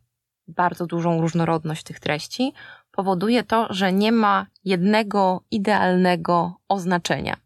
bardzo 0.48 0.86
dużą 0.86 1.22
różnorodność 1.22 1.84
tych 1.84 2.00
treści, 2.00 2.54
powoduje 2.92 3.44
to, 3.44 3.68
że 3.70 3.94
nie 3.94 4.12
ma 4.12 4.46
jednego 4.64 5.44
idealnego 5.52 6.54
oznaczenia, 6.68 7.38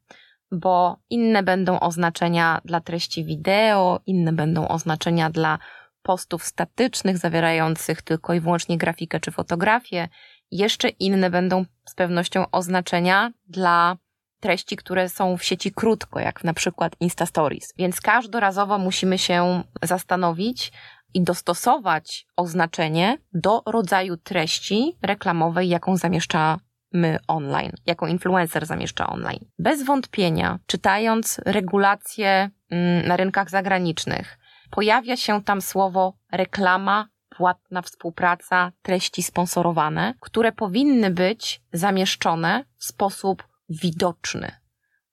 bo 0.51 0.97
inne 1.09 1.43
będą 1.43 1.79
oznaczenia 1.79 2.61
dla 2.65 2.81
treści 2.81 3.25
wideo, 3.25 3.99
inne 4.05 4.33
będą 4.33 4.67
oznaczenia 4.67 5.29
dla 5.29 5.59
postów 6.01 6.43
statycznych 6.43 7.17
zawierających 7.17 8.01
tylko 8.01 8.33
i 8.33 8.39
wyłącznie 8.39 8.77
grafikę 8.77 9.19
czy 9.19 9.31
fotografię, 9.31 10.09
jeszcze 10.51 10.89
inne 10.89 11.29
będą 11.29 11.65
z 11.85 11.95
pewnością 11.95 12.45
oznaczenia 12.51 13.31
dla 13.47 13.97
treści, 14.39 14.75
które 14.75 15.09
są 15.09 15.37
w 15.37 15.43
sieci 15.43 15.71
krótko, 15.71 16.19
jak 16.19 16.43
na 16.43 16.53
przykład 16.53 16.95
Insta 16.99 17.25
Stories. 17.25 17.73
Więc 17.77 18.01
każdorazowo 18.01 18.77
musimy 18.77 19.17
się 19.17 19.63
zastanowić 19.83 20.71
i 21.13 21.23
dostosować 21.23 22.27
oznaczenie 22.35 23.17
do 23.33 23.63
rodzaju 23.65 24.17
treści 24.17 24.97
reklamowej, 25.01 25.69
jaką 25.69 25.97
zamieszczamy 25.97 27.17
online, 27.27 27.71
jaką 27.85 28.07
influencer 28.07 28.65
zamieszcza 28.65 29.07
online. 29.07 29.45
Bez 29.59 29.83
wątpienia, 29.83 30.59
czytając 30.65 31.41
regulacje 31.45 32.49
mm, 32.69 33.07
na 33.07 33.17
rynkach 33.17 33.49
zagranicznych, 33.49 34.39
pojawia 34.69 35.17
się 35.17 35.43
tam 35.43 35.61
słowo 35.61 36.13
reklama 36.31 37.07
płatna 37.29 37.81
współpraca, 37.81 38.71
treści 38.81 39.23
sponsorowane, 39.23 40.13
które 40.19 40.51
powinny 40.51 41.11
być 41.11 41.61
zamieszczone 41.73 42.65
w 42.77 42.85
sposób 42.85 43.43
widoczny. 43.69 44.51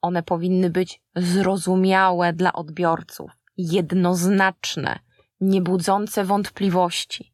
One 0.01 0.23
powinny 0.23 0.71
być 0.71 1.03
zrozumiałe 1.17 2.33
dla 2.33 2.53
odbiorców, 2.53 3.31
jednoznaczne, 3.57 4.99
niebudzące 5.41 6.25
wątpliwości. 6.25 7.33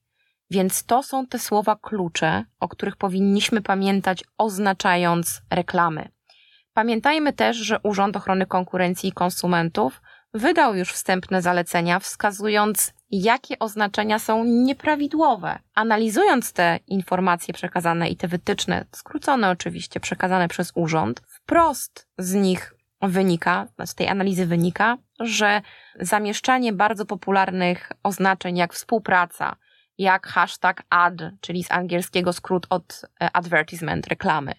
Więc 0.51 0.85
to 0.85 1.03
są 1.03 1.27
te 1.27 1.39
słowa 1.39 1.77
klucze, 1.77 2.45
o 2.61 2.69
których 2.69 2.97
powinniśmy 2.97 3.63
pamiętać, 3.63 4.25
oznaczając 4.39 5.43
reklamy. 5.51 6.09
Pamiętajmy 6.75 7.33
też, 7.33 7.57
że 7.57 7.81
Urząd 7.83 8.17
Ochrony 8.17 8.47
Konkurencji 8.47 9.09
i 9.09 9.13
Konsumentów 9.13 10.01
wydał 10.35 10.75
już 10.75 10.93
wstępne 10.93 11.43
zalecenia, 11.43 11.99
wskazując, 11.99 12.95
jakie 13.11 13.59
oznaczenia 13.59 14.19
są 14.19 14.45
nieprawidłowe. 14.45 15.59
Analizując 15.75 16.53
te 16.53 16.79
informacje 16.87 17.55
przekazane 17.55 18.09
i 18.09 18.17
te 18.17 18.29
wytyczne, 18.29 18.85
skrócone 18.93 19.51
oczywiście, 19.51 20.01
przekazane 20.01 20.49
przez 20.49 20.73
urząd, 20.75 21.23
wprost 21.29 22.09
z 22.19 22.35
nich 22.35 22.75
wynika, 23.03 23.67
z 23.85 23.95
tej 23.95 24.09
analizy 24.09 24.47
wynika, 24.47 24.97
że 25.21 25.63
zamieszczanie 26.01 26.73
bardzo 26.73 27.07
popularnych 27.07 27.93
oznaczeń 28.03 28.57
jak 28.57 28.75
współpraca, 28.75 29.57
jak 29.99 30.27
hashtag 30.27 30.83
ad, 30.91 31.15
czyli 31.41 31.65
z 31.65 31.71
angielskiego 31.71 32.33
skrót 32.33 32.67
od 32.71 33.03
e, 33.23 33.31
advertisement, 33.33 34.07
reklamy, 34.07 34.53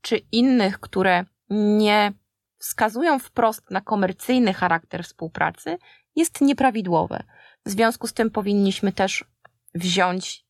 czy 0.00 0.16
innych, 0.32 0.80
które 0.80 1.24
nie 1.50 2.12
wskazują 2.64 3.18
wprost 3.18 3.70
na 3.70 3.80
komercyjny 3.80 4.54
charakter 4.54 5.04
współpracy, 5.04 5.78
jest 6.16 6.40
nieprawidłowe. 6.40 7.22
W 7.66 7.70
związku 7.70 8.06
z 8.06 8.12
tym 8.12 8.30
powinniśmy 8.30 8.92
też 8.92 9.24
wziąć, 9.74 10.44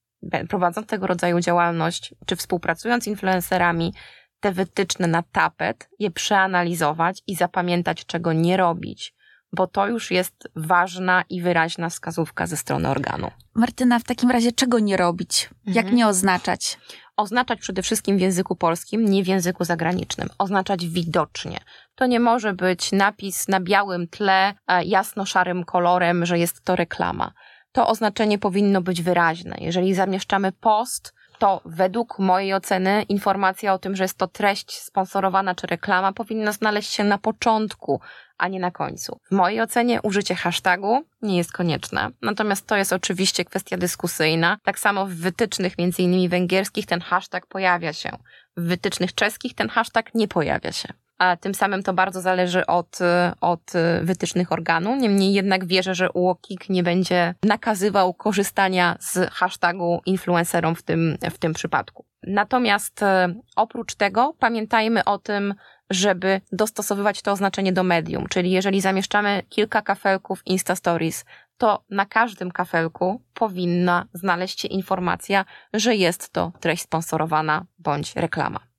prowadząc 0.49 0.87
tego 0.87 1.06
rodzaju 1.06 1.40
działalność, 1.40 2.14
czy 2.26 2.37
współpracując 2.37 3.04
z 3.04 3.06
influencerami, 3.06 3.94
te 4.40 4.52
wytyczne 4.52 5.06
na 5.06 5.23
tapet, 5.23 5.88
je 5.99 6.11
przeanalizować 6.11 7.23
i 7.26 7.35
zapamiętać, 7.35 8.06
czego 8.06 8.33
nie 8.33 8.56
robić, 8.56 9.14
bo 9.52 9.66
to 9.66 9.87
już 9.87 10.11
jest 10.11 10.49
ważna 10.56 11.25
i 11.28 11.42
wyraźna 11.42 11.88
wskazówka 11.88 12.47
ze 12.47 12.56
strony 12.56 12.88
organu. 12.88 13.30
Martyna, 13.54 13.99
w 13.99 14.04
takim 14.04 14.30
razie 14.30 14.52
czego 14.52 14.78
nie 14.78 14.97
robić? 14.97 15.50
Jak 15.66 15.76
mhm. 15.85 15.97
nie 15.97 16.06
oznaczać? 16.06 16.78
Oznaczać 17.16 17.61
przede 17.61 17.83
wszystkim 17.83 18.18
w 18.18 18.21
języku 18.21 18.56
polskim, 18.56 19.04
nie 19.04 19.25
w 19.25 19.26
języku 19.26 19.64
zagranicznym. 19.64 20.28
Oznaczać 20.38 20.87
widocznie. 20.87 21.59
To 21.94 22.06
nie 22.06 22.21
może 22.21 22.52
być 22.52 22.92
napis 22.92 23.49
na 23.49 23.61
białym 23.61 24.09
tle, 24.09 24.54
e, 24.66 24.85
jasno-szarym 24.85 25.64
kolorem, 25.64 26.26
że 26.26 26.38
jest 26.38 26.64
to 26.64 26.76
reklama. 26.76 27.33
To 27.73 27.88
oznaczenie 27.88 28.38
powinno 28.38 28.80
być 28.80 29.02
wyraźne. 29.02 29.56
Jeżeli 29.61 29.94
zamieszczamy 29.94 30.52
post, 30.52 31.14
to 31.38 31.61
według 31.64 32.18
mojej 32.18 32.54
oceny 32.54 33.02
informacja 33.02 33.75
o 33.75 33.78
tym, 33.78 33.97
że 33.97 34.04
jest 34.04 34.18
to 34.18 34.26
treść 34.26 34.80
sponsorowana 34.80 35.54
czy 35.54 35.66
reklama 35.66 36.12
powinna 36.12 36.52
znaleźć 36.52 36.92
się 36.92 37.04
na 37.04 37.18
początku, 37.18 38.00
a 38.38 38.48
nie 38.48 38.60
na 38.60 38.70
końcu. 38.70 39.18
W 39.30 39.34
mojej 39.34 39.60
ocenie 39.60 40.02
użycie 40.02 40.34
hashtagu 40.34 41.04
nie 41.22 41.36
jest 41.36 41.52
konieczne. 41.52 42.10
Natomiast 42.22 42.66
to 42.66 42.76
jest 42.76 42.92
oczywiście 42.92 43.44
kwestia 43.44 43.76
dyskusyjna. 43.76 44.58
Tak 44.62 44.78
samo 44.78 45.06
w 45.06 45.14
wytycznych, 45.14 45.78
między 45.78 46.02
innymi 46.02 46.28
węgierskich, 46.28 46.86
ten 46.86 47.00
hashtag 47.00 47.46
pojawia 47.46 47.92
się. 47.92 48.10
W 48.56 48.62
wytycznych 48.62 49.14
czeskich 49.14 49.54
ten 49.54 49.68
hashtag 49.68 50.14
nie 50.14 50.28
pojawia 50.28 50.72
się 50.72 50.88
a 51.18 51.36
tym 51.36 51.54
samym 51.54 51.82
to 51.82 51.92
bardzo 51.92 52.20
zależy 52.20 52.66
od, 52.66 52.98
od 53.40 53.72
wytycznych 54.02 54.52
organu. 54.52 54.96
Niemniej 54.96 55.32
jednak 55.32 55.66
wierzę, 55.66 55.94
że 55.94 56.10
UOKiK 56.10 56.68
nie 56.68 56.82
będzie 56.82 57.34
nakazywał 57.42 58.14
korzystania 58.14 58.96
z 59.00 59.30
hashtagu 59.30 60.00
influencerom 60.06 60.74
w 60.74 60.82
tym, 60.82 61.18
w 61.30 61.38
tym 61.38 61.52
przypadku. 61.52 62.04
Natomiast 62.26 63.02
e, 63.02 63.34
oprócz 63.56 63.94
tego 63.94 64.34
pamiętajmy 64.38 65.04
o 65.04 65.18
tym, 65.18 65.54
żeby 65.90 66.40
dostosowywać 66.52 67.22
to 67.22 67.32
oznaczenie 67.32 67.72
do 67.72 67.82
medium, 67.82 68.26
czyli 68.28 68.50
jeżeli 68.50 68.80
zamieszczamy 68.80 69.42
kilka 69.48 69.82
kafelków 69.82 70.42
Insta 70.46 70.76
Stories, 70.76 71.24
to 71.58 71.84
na 71.90 72.06
każdym 72.06 72.50
kafelku 72.50 73.22
powinna 73.34 74.06
znaleźć 74.12 74.60
się 74.60 74.68
informacja, 74.68 75.44
że 75.72 75.96
jest 75.96 76.32
to 76.32 76.52
treść 76.60 76.82
sponsorowana 76.82 77.64
bądź 77.78 78.16
reklama. 78.16 78.73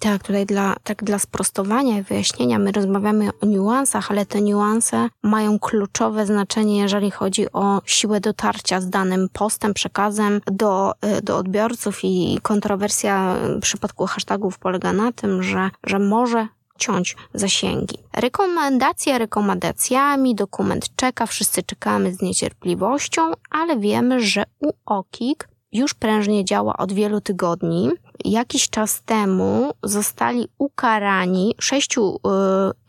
Tak, 0.00 0.22
tutaj 0.22 0.46
dla, 0.46 0.74
tak 0.84 1.04
dla 1.04 1.18
sprostowania 1.18 1.98
i 1.98 2.02
wyjaśnienia 2.02 2.58
my 2.58 2.72
rozmawiamy 2.72 3.30
o 3.40 3.46
niuansach, 3.46 4.10
ale 4.10 4.26
te 4.26 4.40
niuanse 4.40 5.08
mają 5.22 5.58
kluczowe 5.58 6.26
znaczenie, 6.26 6.78
jeżeli 6.78 7.10
chodzi 7.10 7.52
o 7.52 7.82
siłę 7.84 8.20
dotarcia 8.20 8.80
z 8.80 8.90
danym 8.90 9.28
postem, 9.32 9.74
przekazem 9.74 10.40
do, 10.46 10.92
y, 11.18 11.22
do 11.22 11.36
odbiorców 11.36 12.00
i 12.02 12.38
kontrowersja 12.42 13.34
w 13.56 13.60
przypadku 13.60 14.06
hashtagów 14.06 14.58
polega 14.58 14.92
na 14.92 15.12
tym, 15.12 15.42
że, 15.42 15.70
że 15.86 15.98
może 15.98 16.48
ciąć 16.78 17.16
zasięgi. 17.34 17.98
Rekomendacje 18.12 19.18
rekomendacjami, 19.18 20.34
dokument 20.34 20.96
czeka, 20.96 21.26
wszyscy 21.26 21.62
czekamy 21.62 22.14
z 22.14 22.22
niecierpliwością, 22.22 23.32
ale 23.50 23.78
wiemy, 23.78 24.20
że 24.20 24.44
u 24.60 24.70
OKIK 24.86 25.48
już 25.72 25.94
prężnie 25.94 26.44
działa 26.44 26.76
od 26.76 26.92
wielu 26.92 27.20
tygodni. 27.20 27.90
Jakiś 28.24 28.70
czas 28.70 29.02
temu 29.02 29.72
zostali 29.82 30.48
ukarani 30.58 31.54
sześciu 31.60 32.20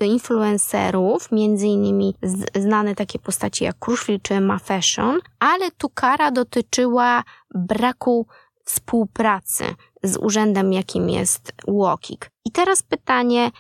y, 0.02 0.06
influencerów, 0.06 1.32
między 1.32 1.68
innymi 1.68 2.16
znane 2.56 2.96
takie 2.96 3.20
postaci 3.20 3.64
jak 3.64 3.80
Kruszwil 3.80 4.20
czy 4.22 4.42
Ma 4.42 4.60
Fashion, 4.60 5.20
ale 5.40 5.72
tu 5.72 5.90
kara 5.90 6.32
dotyczyła 6.32 7.24
braku 7.56 8.28
współpracy 8.64 9.64
z 10.04 10.18
urzędem, 10.18 10.74
jakim 10.74 11.10
jest 11.10 11.52
Łokik. 11.68 12.32
I 12.46 12.52
teraz 12.52 12.84
pytanie, 12.84 13.52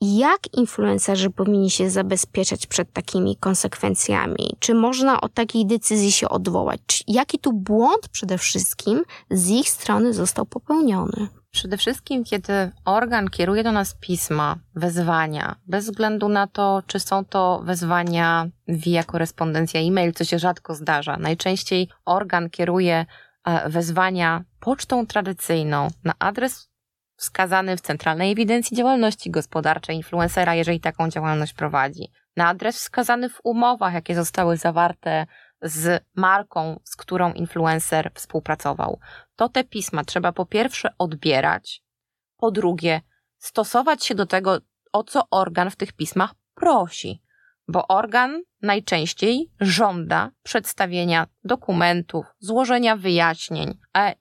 jak 0.00 0.40
influencerzy 0.52 1.30
powinni 1.30 1.70
się 1.70 1.90
zabezpieczać 1.90 2.66
przed 2.66 2.92
takimi 2.92 3.36
konsekwencjami? 3.36 4.56
Czy 4.58 4.74
można 4.74 5.20
od 5.20 5.34
takiej 5.34 5.66
decyzji 5.66 6.12
się 6.12 6.28
odwołać? 6.28 6.80
Czy, 6.86 7.04
jaki 7.08 7.38
tu 7.38 7.52
błąd 7.52 8.08
przede 8.08 8.38
wszystkim 8.38 9.02
z 9.30 9.48
ich 9.48 9.68
strony 9.68 10.14
został 10.14 10.46
popełniony? 10.46 11.28
Przede 11.50 11.76
wszystkim, 11.76 12.24
kiedy 12.24 12.52
organ 12.84 13.28
kieruje 13.28 13.64
do 13.64 13.72
nas 13.72 13.96
pisma, 14.00 14.56
wezwania, 14.74 15.56
bez 15.66 15.84
względu 15.84 16.28
na 16.28 16.46
to, 16.46 16.82
czy 16.86 17.00
są 17.00 17.24
to 17.24 17.62
wezwania 17.64 18.48
via 18.68 19.04
korespondencja 19.04 19.80
e-mail, 19.80 20.12
co 20.12 20.24
się 20.24 20.38
rzadko 20.38 20.74
zdarza. 20.74 21.16
Najczęściej 21.16 21.88
organ 22.04 22.50
kieruje 22.50 23.06
e, 23.44 23.70
wezwania 23.70 24.44
pocztą 24.60 25.06
tradycyjną 25.06 25.88
na 26.04 26.12
adres 26.18 26.68
wskazany 27.16 27.76
w 27.76 27.80
Centralnej 27.80 28.32
Ewidencji 28.32 28.76
Działalności 28.76 29.30
Gospodarczej 29.30 29.96
influencera, 29.96 30.54
jeżeli 30.54 30.80
taką 30.80 31.08
działalność 31.08 31.52
prowadzi, 31.52 32.12
na 32.36 32.48
adres 32.48 32.76
wskazany 32.76 33.28
w 33.28 33.40
umowach, 33.44 33.94
jakie 33.94 34.14
zostały 34.14 34.56
zawarte 34.56 35.26
z 35.62 36.04
marką, 36.16 36.80
z 36.84 36.96
którą 36.96 37.32
influencer 37.32 38.10
współpracował, 38.14 39.00
to 39.36 39.48
te 39.48 39.64
pisma 39.64 40.04
trzeba 40.04 40.32
po 40.32 40.46
pierwsze 40.46 40.88
odbierać, 40.98 41.82
po 42.36 42.50
drugie 42.50 43.00
stosować 43.38 44.04
się 44.04 44.14
do 44.14 44.26
tego, 44.26 44.58
o 44.92 45.04
co 45.04 45.22
organ 45.30 45.70
w 45.70 45.76
tych 45.76 45.92
pismach 45.92 46.34
prosi, 46.54 47.22
bo 47.68 47.86
organ 47.88 48.42
najczęściej 48.62 49.50
żąda 49.60 50.30
przedstawienia 50.42 51.26
dokumentów, 51.44 52.26
złożenia 52.38 52.96
wyjaśnień, 52.96 53.78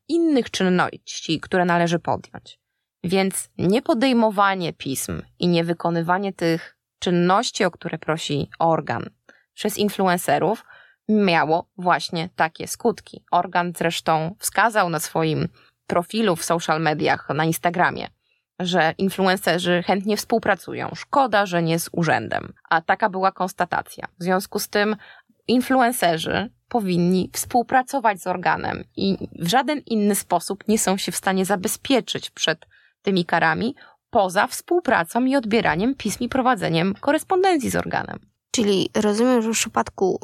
innych 0.07 0.51
czynności, 0.51 1.39
które 1.39 1.65
należy 1.65 1.99
podjąć. 1.99 2.59
Więc 3.05 3.49
niepodejmowanie 3.57 4.73
pism 4.73 5.21
i 5.39 5.47
niewykonywanie 5.47 6.33
tych 6.33 6.77
czynności, 6.99 7.65
o 7.65 7.71
które 7.71 7.97
prosi 7.97 8.49
organ 8.59 9.09
przez 9.53 9.77
influencerów, 9.77 10.65
miało 11.09 11.69
właśnie 11.77 12.29
takie 12.35 12.67
skutki. 12.67 13.23
Organ 13.31 13.73
zresztą 13.77 14.35
wskazał 14.39 14.89
na 14.89 14.99
swoim 14.99 15.47
profilu 15.87 16.35
w 16.35 16.45
social 16.45 16.81
mediach, 16.81 17.29
na 17.29 17.45
Instagramie, 17.45 18.07
że 18.59 18.93
influencerzy 18.97 19.83
chętnie 19.83 20.17
współpracują. 20.17 20.91
Szkoda, 20.95 21.45
że 21.45 21.63
nie 21.63 21.79
z 21.79 21.89
urzędem. 21.91 22.53
A 22.69 22.81
taka 22.81 23.09
była 23.09 23.31
konstatacja. 23.31 24.07
W 24.19 24.23
związku 24.23 24.59
z 24.59 24.69
tym 24.69 24.95
influencerzy 25.47 26.49
powinni 26.69 27.29
współpracować 27.33 28.21
z 28.21 28.27
organem 28.27 28.83
i 28.95 29.17
w 29.39 29.47
żaden 29.47 29.79
inny 29.79 30.15
sposób 30.15 30.67
nie 30.67 30.79
są 30.79 30.97
się 30.97 31.11
w 31.11 31.15
stanie 31.15 31.45
zabezpieczyć 31.45 32.29
przed 32.29 32.65
tymi 33.05 33.25
karami, 33.25 33.75
poza 34.09 34.47
współpracą 34.47 35.25
i 35.25 35.35
odbieraniem 35.35 35.95
pism 35.95 36.23
i 36.23 36.29
prowadzeniem 36.29 36.93
korespondencji 37.01 37.69
z 37.69 37.75
organem. 37.75 38.19
Czyli 38.51 38.89
rozumiem, 38.95 39.41
że 39.41 39.49
w 39.49 39.53
przypadku 39.53 40.19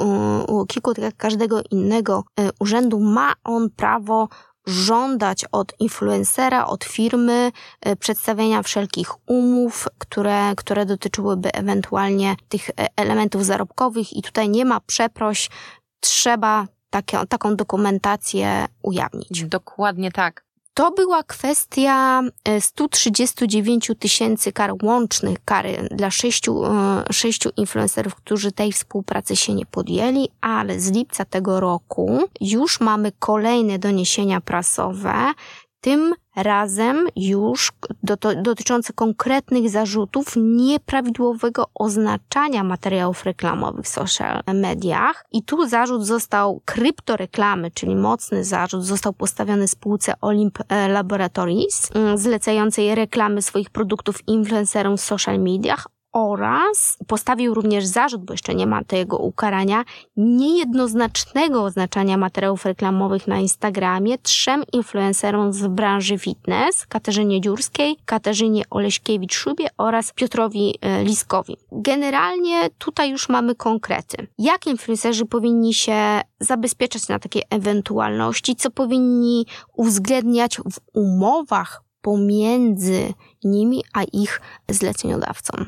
UOKiK-u, 0.48 0.94
tak 0.94 1.04
jak 1.04 1.18
każdego 1.18 1.62
innego 1.72 2.24
e, 2.40 2.50
urzędu, 2.60 3.00
ma 3.00 3.34
on 3.44 3.70
prawo 3.70 4.30
żądać 4.66 5.46
od 5.52 5.74
influencera, 5.80 6.66
od 6.66 6.84
firmy 6.84 7.52
e, 7.82 7.96
przedstawienia 7.96 8.64
wszelkich 8.64 9.30
umów, 9.30 9.88
które, 9.98 10.56
które 10.56 10.86
dotyczyłyby 10.86 11.54
ewentualnie 11.54 12.36
tych 12.50 12.70
elementów 12.96 13.46
zarobkowych 13.46 14.14
i 14.14 14.22
tutaj 14.22 14.50
nie 14.50 14.66
ma 14.66 14.80
przeproś, 14.80 15.50
trzeba 16.00 16.68
takie, 16.90 17.18
taką 17.30 17.56
dokumentację 17.56 18.66
ujawnić. 18.82 19.46
Dokładnie 19.46 20.12
tak. 20.12 20.51
To 20.74 20.92
była 20.92 21.24
kwestia 21.24 22.22
139 22.60 23.90
e, 23.90 23.96
tysięcy 23.96 24.52
kar 24.52 24.74
łącznych, 24.84 25.38
kary 25.46 25.88
dla 25.92 26.12
sześciu, 26.12 26.66
e, 26.66 27.04
sześciu 27.14 27.50
influencerów, 27.58 28.16
którzy 28.16 28.52
tej 28.52 28.72
współpracy 28.72 29.36
się 29.36 29.54
nie 29.54 29.66
podjęli, 29.66 30.30
ale 30.42 30.80
z 30.80 30.92
lipca 30.92 31.26
tego 31.26 31.60
roku 31.60 32.24
już 32.42 32.80
mamy 32.80 33.12
kolejne 33.20 33.80
doniesienia 33.80 34.42
prasowe, 34.42 35.34
tym 35.82 36.14
razem 36.36 37.08
już 37.16 37.72
dotyczące 38.44 38.94
konkretnych 38.94 39.70
zarzutów 39.70 40.34
nieprawidłowego 40.36 41.66
oznaczania 41.76 42.64
materiałów 42.64 43.26
reklamowych 43.26 43.86
w 43.86 43.90
social 43.90 44.42
mediach. 44.54 45.26
I 45.32 45.44
tu 45.44 45.68
zarzut 45.68 46.06
został 46.06 46.62
kryptoreklamy, 46.66 47.72
czyli 47.72 47.96
mocny 47.96 48.44
zarzut, 48.44 48.84
został 48.84 49.14
postawiony 49.14 49.68
spółce 49.68 50.14
Olymp 50.22 50.60
e, 50.70 50.88
Laboratories, 50.90 51.90
mm, 51.94 52.18
zlecającej 52.18 52.96
reklamy 52.96 53.42
swoich 53.42 53.70
produktów 53.70 54.28
influencerom 54.28 54.98
w 54.98 55.02
social 55.02 55.40
mediach 55.40 55.88
oraz 56.12 56.98
postawił 57.08 57.54
również 57.54 57.86
zarzut, 57.86 58.26
bo 58.26 58.34
jeszcze 58.34 58.56
nie 58.56 58.68
ma 58.68 58.84
tego 58.84 59.18
ukarania, 59.18 59.84
niejednoznacznego 60.18 61.64
oznaczania 61.64 62.18
materiałów 62.18 62.66
reklamowych 62.66 63.28
na 63.28 63.40
Instagramie 63.40 64.18
trzem 64.18 64.64
influencerom 64.74 65.54
z 65.54 65.68
branży 65.68 66.18
fitness, 66.18 66.86
Katarzynie 66.88 67.42
Dziurskiej, 67.42 67.98
Katarzynie 68.06 68.64
Oleśkiewicz-Szubie 68.70 69.68
oraz 69.78 70.14
Piotrowi 70.14 70.76
e, 70.82 71.04
Liskowi. 71.04 71.58
Generalnie 71.72 72.70
tutaj 72.78 73.12
już 73.12 73.30
mamy 73.30 73.56
konkrety. 73.56 74.28
Jak 74.38 74.68
influencerzy 74.68 75.26
powinni 75.26 75.74
się 75.74 76.22
zabezpieczać 76.40 77.08
na 77.08 77.20
takie 77.20 77.42
ewentualności, 77.50 78.56
co 78.56 78.72
powinni 78.72 79.46
uwzględniać 79.74 80.58
w 80.58 80.80
umowach 80.94 81.84
pomiędzy 82.02 83.14
nimi 83.44 83.84
a 83.94 84.04
ich 84.04 84.42
zleceniodawcą. 84.70 85.66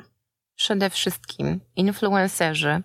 Przede 0.55 0.89
wszystkim 0.89 1.59
influencerzy, 1.75 2.81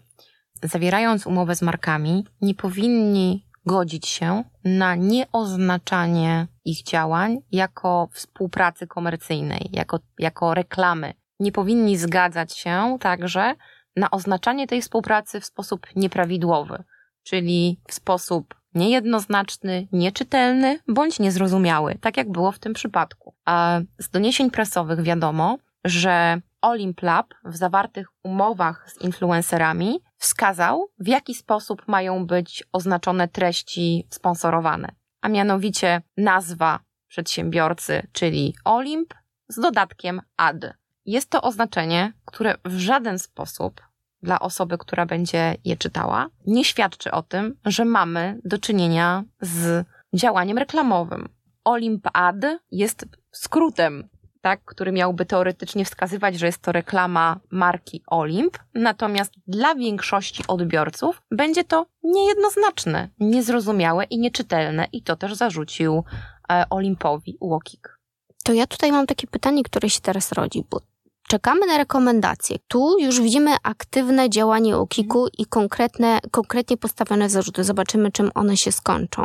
zawierając 0.63 1.27
umowę 1.27 1.57
z 1.57 1.63
markami, 1.63 2.25
nie 2.41 2.55
powinni 2.55 3.49
godzić 3.67 4.07
się 4.07 4.45
na 4.65 4.95
nieoznaczanie 4.95 6.47
ich 6.65 6.83
działań 6.83 7.39
jako 7.53 8.09
współpracy 8.13 8.87
komercyjnej, 8.87 9.71
jako, 9.73 10.01
jako 10.19 10.55
reklamy. 10.55 11.15
Nie 11.41 11.53
powinni 11.53 11.97
zgadzać 11.97 12.57
się 12.57 12.97
także 13.01 13.55
na 13.97 14.11
oznaczanie 14.11 14.67
tej 14.67 14.83
współpracy 14.83 15.41
w 15.41 15.45
sposób 15.45 15.87
nieprawidłowy, 15.97 16.85
czyli 17.23 17.81
w 17.89 17.95
sposób 17.95 18.55
niejednoznaczny, 18.75 19.89
nieczytelny 19.93 20.79
bądź 20.89 21.19
niezrozumiały, 21.19 21.95
tak 22.01 22.17
jak 22.17 22.33
było 22.33 22.53
w 22.53 22.59
tym 22.59 22.73
przypadku. 22.73 23.35
A 23.45 23.81
z 23.99 24.11
doniesień 24.11 24.51
prasowych 24.51 25.03
wiadomo, 25.03 25.59
że 25.85 26.41
Olimplab 26.61 27.35
w 27.45 27.57
zawartych 27.57 28.09
umowach 28.23 28.91
z 28.91 29.01
influencerami 29.01 30.01
wskazał, 30.17 30.91
w 30.99 31.09
jaki 31.09 31.35
sposób 31.35 31.89
mają 31.89 32.27
być 32.27 32.65
oznaczone 32.73 33.29
treści 33.29 34.07
sponsorowane, 34.11 34.89
a 35.21 35.29
mianowicie 35.29 36.03
nazwa 36.17 36.81
przedsiębiorcy, 37.09 38.07
czyli 38.13 38.55
Olimp 38.65 39.15
z 39.49 39.61
dodatkiem 39.61 40.21
ad. 40.37 40.57
Jest 41.05 41.31
to 41.31 41.43
oznaczenie, 41.43 42.13
które 42.25 42.55
w 42.65 42.79
żaden 42.79 43.19
sposób 43.19 43.81
dla 44.23 44.41
osoby, 44.41 44.79
która 44.79 45.07
będzie 45.07 45.57
je 45.65 45.77
czytała, 45.77 46.27
nie 46.47 46.65
świadczy 46.65 47.11
o 47.11 47.23
tym, 47.23 47.55
że 47.65 47.85
mamy 47.85 48.41
do 48.45 48.59
czynienia 48.59 49.25
z 49.41 49.87
działaniem 50.15 50.59
reklamowym. 50.59 51.29
Olimp 51.65 52.09
Ad 52.13 52.45
jest 52.71 53.07
skrótem 53.33 54.09
tak, 54.41 54.65
który 54.65 54.93
miałby 54.93 55.27
teoretycznie 55.27 55.85
wskazywać, 55.85 56.39
że 56.39 56.47
jest 56.47 56.63
to 56.63 56.73
reklama 56.73 57.41
marki 57.51 58.03
Olimp, 58.07 58.59
natomiast 58.75 59.33
dla 59.47 59.75
większości 59.75 60.43
odbiorców 60.49 61.23
będzie 61.31 61.65
to 61.65 61.87
niejednoznaczne, 62.03 63.09
niezrozumiałe 63.21 64.05
i 64.05 64.19
nieczytelne 64.19 64.87
i 64.93 65.03
to 65.03 65.17
też 65.17 65.35
zarzucił 65.35 66.05
e, 66.53 66.65
Olimpowi 66.71 67.37
Łokik. 67.41 67.99
To 68.45 68.53
ja 68.53 68.67
tutaj 68.67 68.93
mam 68.93 69.07
takie 69.07 69.27
pytanie, 69.27 69.63
które 69.63 69.91
się 69.91 70.01
teraz 70.01 70.33
rodzi, 70.33 70.65
bo 70.71 70.81
czekamy 71.29 71.67
na 71.67 71.79
rekomendacje. 71.79 72.57
Tu 72.69 72.99
już 73.01 73.21
widzimy 73.21 73.57
aktywne 73.63 74.31
działanie 74.31 74.79
UOKiK-u 74.79 75.27
i 75.39 75.47
konkretne, 75.47 76.19
konkretnie 76.31 76.77
postawione 76.77 77.29
zarzuty. 77.29 77.65
Zobaczymy, 77.65 78.13
czym 78.13 78.31
one 78.35 78.57
się 78.57 78.73
skończą. 78.73 79.25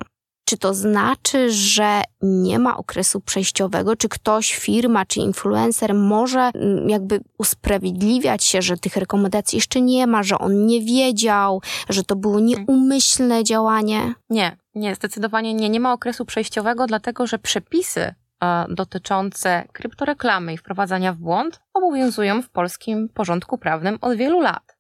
Czy 0.54 0.58
to 0.58 0.74
znaczy, 0.74 1.52
że 1.52 2.02
nie 2.22 2.60
ma 2.60 2.78
okresu 2.78 3.22
przejściowego? 3.22 3.96
Czy 3.96 4.10
ktoś, 4.10 4.56
firma 4.56 5.06
czy 5.06 5.20
influencer 5.20 5.94
może 5.94 6.40
mm, 6.40 6.90
jakby 6.90 7.20
usprawiedliwiać 7.38 8.44
się, 8.44 8.62
że 8.62 8.78
tych 8.78 8.98
rekomendacji 8.98 9.58
jeszcze 9.58 9.82
nie 9.82 10.08
ma, 10.08 10.24
że 10.24 10.38
on 10.38 10.66
nie 10.66 10.82
wiedział, 10.82 11.62
że 11.90 12.04
to 12.04 12.16
było 12.16 12.40
nieumyślne 12.40 13.44
działanie? 13.44 14.14
Nie, 14.30 14.58
nie, 14.76 14.96
zdecydowanie 14.96 15.54
nie. 15.54 15.70
Nie 15.70 15.80
ma 15.80 15.94
okresu 15.94 16.26
przejściowego, 16.26 16.88
dlatego 16.88 17.28
że 17.28 17.40
przepisy 17.40 18.02
e, 18.44 18.66
dotyczące 18.70 19.68
kryptoreklamy 19.72 20.54
i 20.54 20.58
wprowadzania 20.58 21.14
w 21.14 21.18
błąd 21.18 21.62
obowiązują 21.74 22.42
w 22.42 22.50
polskim 22.50 23.10
porządku 23.10 23.58
prawnym 23.58 23.98
od 24.02 24.18
wielu 24.18 24.42
lat. 24.42 24.78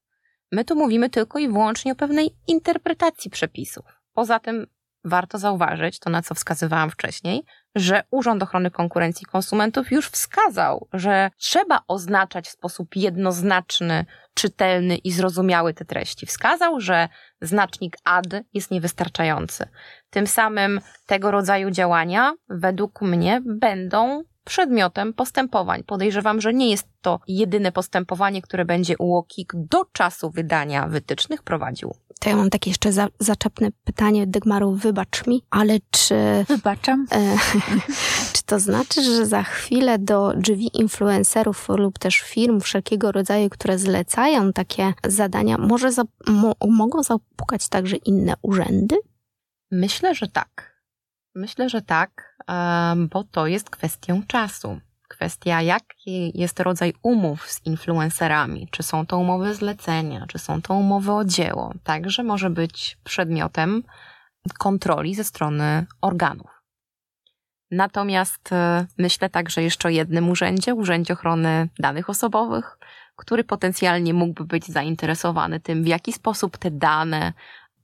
My 0.51 0.65
tu 0.65 0.75
mówimy 0.75 1.09
tylko 1.09 1.39
i 1.39 1.47
wyłącznie 1.47 1.91
o 1.91 1.95
pewnej 1.95 2.35
interpretacji 2.47 3.31
przepisów. 3.31 3.85
Poza 4.13 4.39
tym 4.39 4.67
warto 5.05 5.37
zauważyć, 5.37 5.99
to 5.99 6.09
na 6.09 6.21
co 6.21 6.35
wskazywałam 6.35 6.91
wcześniej, 6.91 7.43
że 7.75 8.03
Urząd 8.11 8.43
Ochrony 8.43 8.71
Konkurencji 8.71 9.23
i 9.23 9.31
Konsumentów 9.31 9.91
już 9.91 10.09
wskazał, 10.09 10.87
że 10.93 11.31
trzeba 11.37 11.81
oznaczać 11.87 12.47
w 12.47 12.51
sposób 12.51 12.95
jednoznaczny, 12.95 14.05
czytelny 14.33 14.95
i 14.95 15.11
zrozumiały 15.11 15.73
te 15.73 15.85
treści. 15.85 16.25
Wskazał, 16.25 16.79
że 16.79 17.09
znacznik 17.41 17.97
ad 18.03 18.27
jest 18.53 18.71
niewystarczający. 18.71 19.67
Tym 20.09 20.27
samym 20.27 20.81
tego 21.05 21.31
rodzaju 21.31 21.71
działania, 21.71 22.33
według 22.49 23.01
mnie, 23.01 23.41
będą 23.45 24.23
przedmiotem 24.43 25.13
postępowań. 25.13 25.83
Podejrzewam, 25.83 26.41
że 26.41 26.53
nie 26.53 26.69
jest 26.69 26.87
to 27.01 27.19
jedyne 27.27 27.71
postępowanie, 27.71 28.41
które 28.41 28.65
będzie 28.65 28.97
UOKiK 28.97 29.53
do 29.55 29.85
czasu 29.85 30.31
wydania 30.31 30.87
wytycznych 30.87 31.43
prowadził. 31.43 31.95
To 32.19 32.29
ja 32.29 32.35
mam 32.35 32.49
takie 32.49 32.69
jeszcze 32.69 32.91
za, 32.91 33.07
zaczepne 33.19 33.69
pytanie, 33.83 34.27
Dygmaru, 34.27 34.71
wybacz 34.71 35.27
mi, 35.27 35.43
ale 35.49 35.79
czy... 35.91 36.15
Wybaczam. 36.47 37.05
E, 37.11 37.37
czy 38.33 38.43
to 38.43 38.59
znaczy, 38.59 39.03
że 39.03 39.25
za 39.25 39.43
chwilę 39.43 39.99
do 39.99 40.33
drzwi 40.35 40.69
influencerów 40.73 41.69
lub 41.69 41.99
też 41.99 42.19
firm 42.19 42.59
wszelkiego 42.59 43.11
rodzaju, 43.11 43.49
które 43.49 43.79
zlecają 43.79 44.53
takie 44.53 44.93
zadania, 45.07 45.57
może 45.57 45.91
za, 45.91 46.03
mo, 46.27 46.53
mogą 46.67 47.03
zapukać 47.03 47.69
także 47.69 47.95
inne 47.95 48.33
urzędy? 48.41 48.95
Myślę, 49.71 50.15
że 50.15 50.27
tak. 50.27 50.72
Myślę, 51.35 51.69
że 51.69 51.81
tak, 51.81 52.37
bo 53.09 53.23
to 53.23 53.47
jest 53.47 53.69
kwestią 53.69 54.23
czasu. 54.27 54.79
Kwestia, 55.07 55.61
jaki 55.61 56.39
jest 56.39 56.59
rodzaj 56.59 56.93
umów 57.03 57.51
z 57.51 57.65
influencerami, 57.65 58.67
czy 58.71 58.83
są 58.83 59.05
to 59.05 59.17
umowy 59.17 59.55
zlecenia, 59.55 60.25
czy 60.27 60.39
są 60.39 60.61
to 60.61 60.73
umowy 60.73 61.11
o 61.11 61.25
dzieło, 61.25 61.73
także 61.83 62.23
może 62.23 62.49
być 62.49 62.97
przedmiotem 63.03 63.83
kontroli 64.59 65.15
ze 65.15 65.23
strony 65.23 65.85
organów. 66.01 66.63
Natomiast 67.71 68.51
e, 68.51 68.85
myślę 68.97 69.29
także 69.29 69.63
jeszcze 69.63 69.87
o 69.87 69.91
jednym 69.91 70.29
urzędzie, 70.29 70.75
Urzędzie 70.75 71.13
Ochrony 71.13 71.69
Danych 71.79 72.09
Osobowych, 72.09 72.77
który 73.15 73.43
potencjalnie 73.43 74.13
mógłby 74.13 74.45
być 74.45 74.67
zainteresowany 74.67 75.59
tym, 75.59 75.83
w 75.83 75.87
jaki 75.87 76.13
sposób 76.13 76.57
te 76.57 76.71
dane 76.71 77.33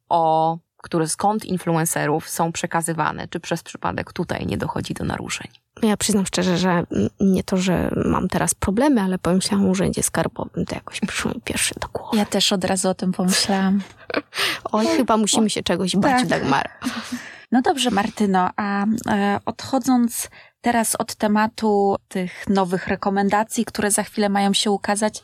o 0.09 0.57
które 0.83 1.07
skąd 1.07 1.45
influencerów 1.45 2.29
są 2.29 2.51
przekazywane, 2.51 3.27
czy 3.27 3.39
przez 3.39 3.63
przypadek 3.63 4.13
tutaj 4.13 4.45
nie 4.45 4.57
dochodzi 4.57 4.93
do 4.93 5.05
naruszeń. 5.05 5.47
Ja 5.83 5.97
przyznam 5.97 6.25
szczerze, 6.25 6.57
że 6.57 6.83
nie 7.19 7.43
to, 7.43 7.57
że 7.57 7.91
mam 8.05 8.27
teraz 8.27 8.53
problemy, 8.53 9.01
ale 9.01 9.19
pomyślałam 9.19 9.65
o 9.65 9.69
urzędzie 9.69 10.03
skarbowym, 10.03 10.65
to 10.65 10.75
jakoś 10.75 10.99
przyszło 10.99 11.31
mi 11.31 11.41
pierwsze 11.41 11.75
do 11.79 11.87
głowy. 11.93 12.17
Ja 12.17 12.25
też 12.25 12.53
od 12.53 12.63
razu 12.63 12.89
o 12.89 12.93
tym 12.93 13.11
pomyślałam. 13.11 13.81
Oj, 14.71 14.87
chyba 14.87 15.17
musimy 15.17 15.49
się 15.49 15.63
czegoś 15.63 15.95
bać, 15.95 16.19
tak. 16.19 16.27
Dagmar. 16.27 16.69
No 17.51 17.61
dobrze, 17.61 17.91
Martyno, 17.91 18.49
a 18.55 18.85
e, 19.07 19.39
odchodząc 19.45 20.29
teraz 20.61 20.95
od 20.95 21.15
tematu 21.15 21.95
tych 22.07 22.49
nowych 22.49 22.87
rekomendacji, 22.87 23.65
które 23.65 23.91
za 23.91 24.03
chwilę 24.03 24.29
mają 24.29 24.53
się 24.53 24.71
ukazać, 24.71 25.23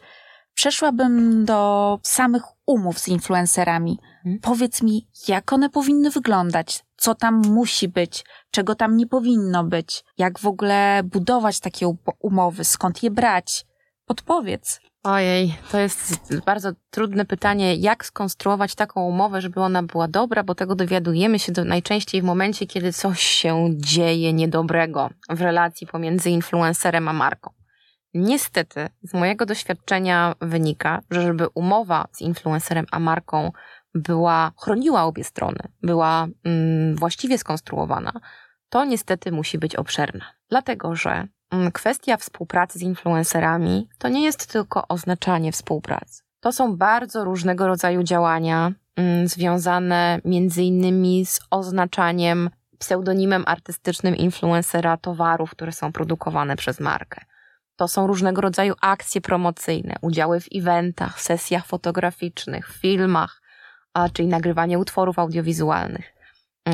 przeszłabym 0.54 1.46
do 1.46 2.00
samych 2.04 2.44
umów 2.66 3.00
z 3.00 3.08
influencerami. 3.08 4.00
Hmm. 4.26 4.40
Powiedz 4.42 4.82
mi, 4.82 5.08
jak 5.28 5.54
one 5.54 5.70
powinny 5.70 6.10
wyglądać? 6.10 6.84
Co 6.98 7.16
tam 7.16 7.42
musi 7.48 7.88
być? 7.88 8.24
Czego 8.52 8.76
tam 8.76 8.98
nie 8.98 9.08
powinno 9.08 9.64
być? 9.64 10.04
Jak 10.18 10.40
w 10.40 10.46
ogóle 10.46 11.02
budować 11.04 11.60
takie 11.60 11.96
umowy? 12.20 12.64
Skąd 12.64 13.04
je 13.04 13.12
brać? 13.12 13.66
Podpowiedz. 14.06 14.80
Ojej, 15.04 15.56
to 15.72 15.80
jest 15.80 16.44
bardzo 16.46 16.72
trudne 16.90 17.26
pytanie, 17.26 17.76
jak 17.76 18.06
skonstruować 18.06 18.76
taką 18.76 19.04
umowę, 19.04 19.42
żeby 19.42 19.62
ona 19.62 19.84
była 19.84 20.08
dobra, 20.08 20.44
bo 20.44 20.56
tego 20.56 20.76
dowiadujemy 20.76 21.40
się 21.40 21.52
do, 21.52 21.66
najczęściej 21.66 22.22
w 22.22 22.26
momencie, 22.26 22.68
kiedy 22.68 22.94
coś 22.94 23.22
się 23.22 23.70
dzieje 23.76 24.34
niedobrego 24.34 25.10
w 25.30 25.42
relacji 25.42 25.88
pomiędzy 25.88 26.30
influencerem 26.30 27.08
a 27.08 27.14
marką. 27.14 27.50
Niestety, 28.14 28.90
z 29.04 29.14
mojego 29.14 29.46
doświadczenia 29.46 30.36
wynika, 30.42 31.02
że 31.12 31.22
żeby 31.22 31.48
umowa 31.48 32.08
z 32.12 32.22
influencerem 32.22 32.86
a 32.92 33.00
marką 33.00 33.52
była, 33.96 34.52
chroniła 34.58 35.04
obie 35.04 35.24
strony, 35.24 35.60
była 35.82 36.28
mm, 36.44 36.96
właściwie 36.96 37.38
skonstruowana, 37.38 38.14
to 38.70 38.86
niestety 38.86 39.32
musi 39.32 39.58
być 39.58 39.76
obszerna. 39.76 40.26
Dlatego, 40.50 40.96
że 40.96 41.28
mm, 41.52 41.72
kwestia 41.72 42.18
współpracy 42.18 42.80
z 42.80 42.82
influencerami 42.82 43.90
to 43.98 44.08
nie 44.10 44.24
jest 44.24 44.48
tylko 44.52 44.88
oznaczanie 44.88 45.52
współpracy. 45.52 46.24
To 46.40 46.52
są 46.52 46.78
bardzo 46.78 47.24
różnego 47.24 47.68
rodzaju 47.68 48.04
działania 48.04 48.72
mm, 48.96 49.28
związane 49.28 50.20
między 50.26 50.64
innymi 50.64 51.26
z 51.26 51.40
oznaczaniem 51.50 52.50
pseudonimem 52.80 53.44
artystycznym 53.48 54.16
influencera 54.16 54.98
towarów, 54.98 55.52
które 55.52 55.72
są 55.72 55.92
produkowane 55.92 56.56
przez 56.56 56.80
markę 56.80 57.26
to 57.76 57.88
są 57.88 58.08
różnego 58.08 58.42
rodzaju 58.42 58.74
akcje 58.82 59.22
promocyjne, 59.22 59.96
udziały 60.02 60.40
w 60.40 60.48
eventach, 60.56 61.22
sesjach 61.22 61.66
fotograficznych, 61.66 62.68
filmach, 62.82 63.42
czyli 64.14 64.28
nagrywanie 64.28 64.80
utworów 64.80 65.20
audiowizualnych. 65.20 66.14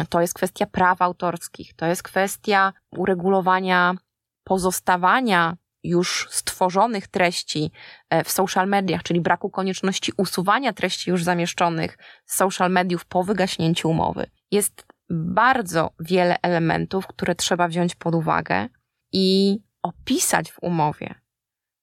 To 0.10 0.22
jest 0.22 0.34
kwestia 0.34 0.66
praw 0.66 1.02
autorskich, 1.02 1.74
to 1.74 1.86
jest 1.86 2.04
kwestia 2.04 2.74
uregulowania 2.98 3.96
pozostawania 4.44 5.58
już 5.84 6.28
stworzonych 6.32 7.08
treści 7.08 7.72
e, 8.10 8.24
w 8.24 8.32
social 8.32 8.68
mediach, 8.68 9.04
czyli 9.04 9.22
braku 9.22 9.50
konieczności 9.50 10.12
usuwania 10.18 10.74
treści 10.74 11.10
już 11.10 11.24
zamieszczonych 11.24 11.98
z 12.26 12.36
social 12.36 12.72
mediów 12.72 13.06
po 13.06 13.24
wygaśnięciu 13.24 13.90
umowy. 13.90 14.26
Jest 14.52 14.86
bardzo 15.10 15.92
wiele 16.00 16.42
elementów, 16.42 17.08
które 17.08 17.36
trzeba 17.36 17.68
wziąć 17.68 17.96
pod 17.96 18.16
uwagę 18.16 18.68
i 19.14 19.58
opisać 19.84 20.52
w 20.52 20.64
umowie. 20.64 21.16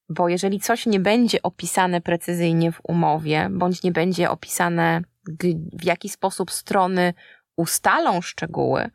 Bo 0.08 0.28
jeżeli 0.28 0.60
coś 0.60 0.86
nie 0.86 1.00
będzie 1.00 1.42
opisane 1.42 2.00
precyzyjnie 2.00 2.72
w 2.72 2.80
umowie, 2.82 3.48
bądź 3.50 3.82
nie 3.82 3.92
będzie 3.92 4.30
opisane, 4.30 5.02
w 5.72 5.84
jaki 5.84 6.08
sposób 6.08 6.50
strony 6.50 7.14
ustalą 7.56 8.20
szczegóły, 8.20 8.90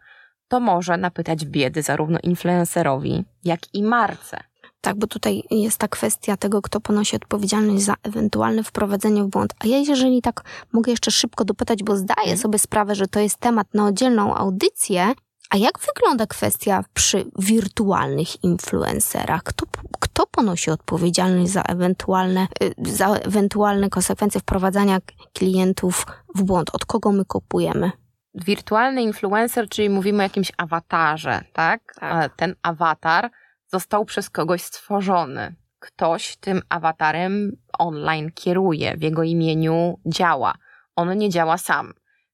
to 0.47 0.59
może 0.59 0.97
napytać 0.97 1.45
biedy 1.45 1.81
zarówno 1.81 2.19
influencerowi, 2.23 3.25
jak 3.43 3.59
i 3.73 3.83
marce. 3.83 4.43
Tak, 4.81 4.97
bo 4.97 5.07
tutaj 5.07 5.43
jest 5.51 5.77
ta 5.77 5.87
kwestia 5.87 6.37
tego, 6.37 6.61
kto 6.61 6.79
ponosi 6.79 7.15
odpowiedzialność 7.15 7.83
za 7.83 7.95
ewentualne 8.03 8.63
wprowadzenie 8.63 9.23
w 9.23 9.27
błąd. 9.27 9.53
A 9.59 9.67
ja, 9.67 9.77
jeżeli 9.77 10.21
tak 10.21 10.43
mogę 10.73 10.91
jeszcze 10.91 11.11
szybko 11.11 11.45
dopytać, 11.45 11.83
bo 11.83 11.95
zdaję 11.95 12.21
mhm. 12.21 12.37
sobie 12.37 12.59
sprawę, 12.59 12.95
że 12.95 13.07
to 13.07 13.19
jest 13.19 13.37
temat 13.37 13.73
na 13.73 13.85
oddzielną 13.85 14.35
audycję, 14.35 15.13
a 15.53 15.57
jak 15.57 15.79
wygląda 15.79 16.27
kwestia 16.27 16.83
przy 16.93 17.25
wirtualnych 17.39 18.43
influencerach? 18.43 19.43
Kto, 19.43 19.65
kto 19.99 20.27
ponosi 20.27 20.71
odpowiedzialność 20.71 21.51
za 21.51 21.61
ewentualne, 21.61 22.47
y, 22.63 22.73
za 22.95 23.07
ewentualne 23.07 23.89
konsekwencje 23.89 24.41
wprowadzania 24.41 24.99
klientów 25.33 26.05
w 26.35 26.43
błąd? 26.43 26.69
Od 26.75 26.85
kogo 26.85 27.11
my 27.11 27.25
kupujemy? 27.25 27.91
Wirtualny 28.33 29.01
influencer, 29.01 29.69
czyli 29.69 29.89
mówimy 29.89 30.19
o 30.19 30.23
jakimś 30.23 30.51
awatarze, 30.57 31.43
tak? 31.53 31.93
tak. 31.99 32.35
Ten 32.35 32.55
awatar 32.61 33.31
został 33.67 34.05
przez 34.05 34.29
kogoś 34.29 34.61
stworzony. 34.61 35.55
Ktoś 35.79 36.35
tym 36.35 36.61
awatarem 36.69 37.57
online 37.79 38.31
kieruje, 38.31 38.97
w 38.97 39.01
jego 39.01 39.23
imieniu 39.23 39.99
działa. 40.05 40.53
On 40.95 41.17
nie 41.17 41.29
działa 41.29 41.57
sam. 41.57 41.93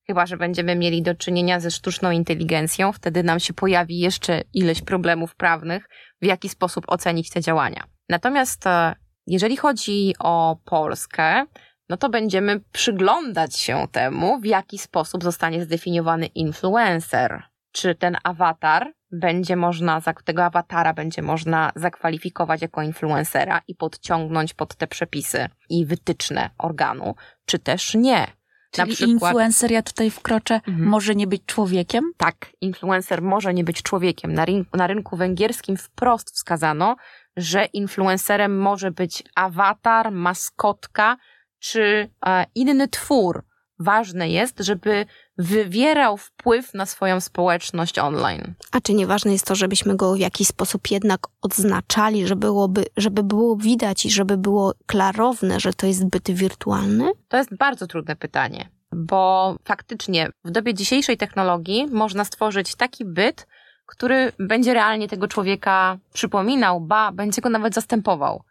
Chyba, 0.10 0.26
że 0.26 0.38
będziemy 0.38 0.76
mieli 0.76 1.02
do 1.02 1.15
czynienia 1.15 1.60
ze 1.60 1.72
sztuczną 1.72 2.12
inteligencją, 2.12 2.93
wtedy 2.93 3.24
nam 3.24 3.39
się 3.39 3.54
pojawi 3.54 4.00
jeszcze 4.00 4.41
ileś 4.54 4.82
problemów 4.82 5.36
prawnych, 5.36 5.89
w 6.22 6.26
jaki 6.26 6.50
sposób 6.50 6.86
ocenić 6.88 7.30
te 7.30 7.41
działania. 7.41 7.84
Natomiast 8.10 8.67
e, 8.67 8.95
jeżeli 9.28 9.58
chodzi 9.58 10.13
o 10.19 10.58
Polskę, 10.65 11.45
no 11.89 11.98
to 11.98 12.10
będziemy 12.10 12.60
przyglądać 12.72 13.56
się 13.56 13.88
temu, 13.91 14.39
w 14.39 14.45
jaki 14.45 14.78
sposób 14.78 15.24
zostanie 15.24 15.63
zdefiniowany 15.63 16.26
influencer. 16.26 17.43
Czy 17.72 17.95
ten 17.95 18.17
awatar 18.24 18.93
będzie 19.12 19.56
można, 19.56 20.02
tego 20.26 20.45
awatara 20.45 20.93
będzie 20.93 21.22
można 21.22 21.72
zakwalifikować 21.76 22.62
jako 22.62 22.82
influencera 22.82 23.62
i 23.67 23.76
podciągnąć 23.76 24.54
pod 24.54 24.76
te 24.76 24.88
przepisy 24.88 25.50
i 25.69 25.86
wytyczne 25.86 26.50
organu, 26.58 27.15
czy 27.45 27.60
też 27.60 27.95
nie. 27.95 28.38
Czyli 28.71 28.93
przykład, 28.93 29.12
influencer, 29.12 29.71
ja 29.71 29.82
tutaj 29.82 30.10
wkroczę, 30.10 30.55
mhm. 30.55 30.84
może 30.88 31.15
nie 31.15 31.27
być 31.27 31.45
człowiekiem? 31.45 32.12
Tak, 32.17 32.51
influencer 32.62 33.21
może 33.21 33.53
nie 33.53 33.63
być 33.63 33.82
człowiekiem. 33.82 34.34
Na 34.34 34.45
rynku, 34.45 34.77
na 34.77 34.88
rynku 34.88 35.17
węgierskim 35.17 35.77
wprost 35.77 36.32
wskazano, 36.36 36.95
że 37.38 37.65
influencerem 37.65 38.60
może 38.60 38.91
być 38.91 39.23
awatar, 39.36 40.12
maskotka 40.12 41.17
czy 41.60 42.10
e, 42.25 42.45
inny 42.55 42.88
twór. 42.88 43.43
Ważne 43.80 44.30
jest, 44.30 44.60
żeby 44.60 45.06
wywierał 45.38 46.18
wpływ 46.18 46.74
na 46.74 46.86
swoją 46.86 47.20
społeczność 47.20 48.00
online. 48.00 48.54
A 48.72 48.82
czy 48.82 48.94
nieważne 48.94 49.32
jest 49.32 49.46
to, 49.46 49.56
żebyśmy 49.56 49.96
go 49.96 50.13
w 50.13 50.20
jakiś 50.20 50.48
sposób 50.48 50.92
jednak 50.92 51.20
odznaczali, 51.42 52.28
żeby, 52.28 52.39
byłoby, 52.39 52.86
żeby 52.98 53.24
było 53.24 53.56
widać 53.56 54.06
i 54.06 54.12
żeby 54.12 54.38
było 54.38 54.74
klarowne, 54.86 55.60
że 55.60 55.74
to 55.74 55.88
jest 55.88 56.06
byt 56.06 56.32
wirtualny? 56.32 57.12
To 57.28 57.38
jest 57.38 57.58
bardzo 57.58 57.88
trudne 57.88 58.15
pytanie, 58.15 58.70
bo 58.92 59.56
faktycznie 59.63 60.30
w 60.44 60.52
dobie 60.52 60.74
dzisiejszej 60.74 61.18
technologii 61.18 61.88
można 61.88 62.26
stworzyć 62.26 62.76
taki 62.76 63.06
byt, 63.06 63.48
który 63.86 64.32
będzie 64.39 64.74
realnie 64.74 65.08
tego 65.08 65.28
człowieka 65.28 65.98
przypominał, 66.13 66.82
ba, 66.82 67.12
będzie 67.12 67.42
go 67.42 67.50
nawet 67.50 67.74
zastępował. 67.74 68.44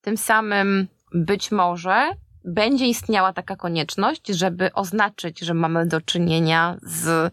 Tym 0.00 0.16
samym 0.16 0.88
być 1.14 1.52
może 1.52 2.10
będzie 2.44 2.86
istniała 2.86 3.32
taka 3.32 3.56
konieczność, 3.56 4.26
żeby 4.26 4.72
oznaczyć, 4.72 5.40
że 5.40 5.54
mamy 5.54 5.86
do 5.86 6.00
czynienia 6.00 6.76
z 6.82 7.32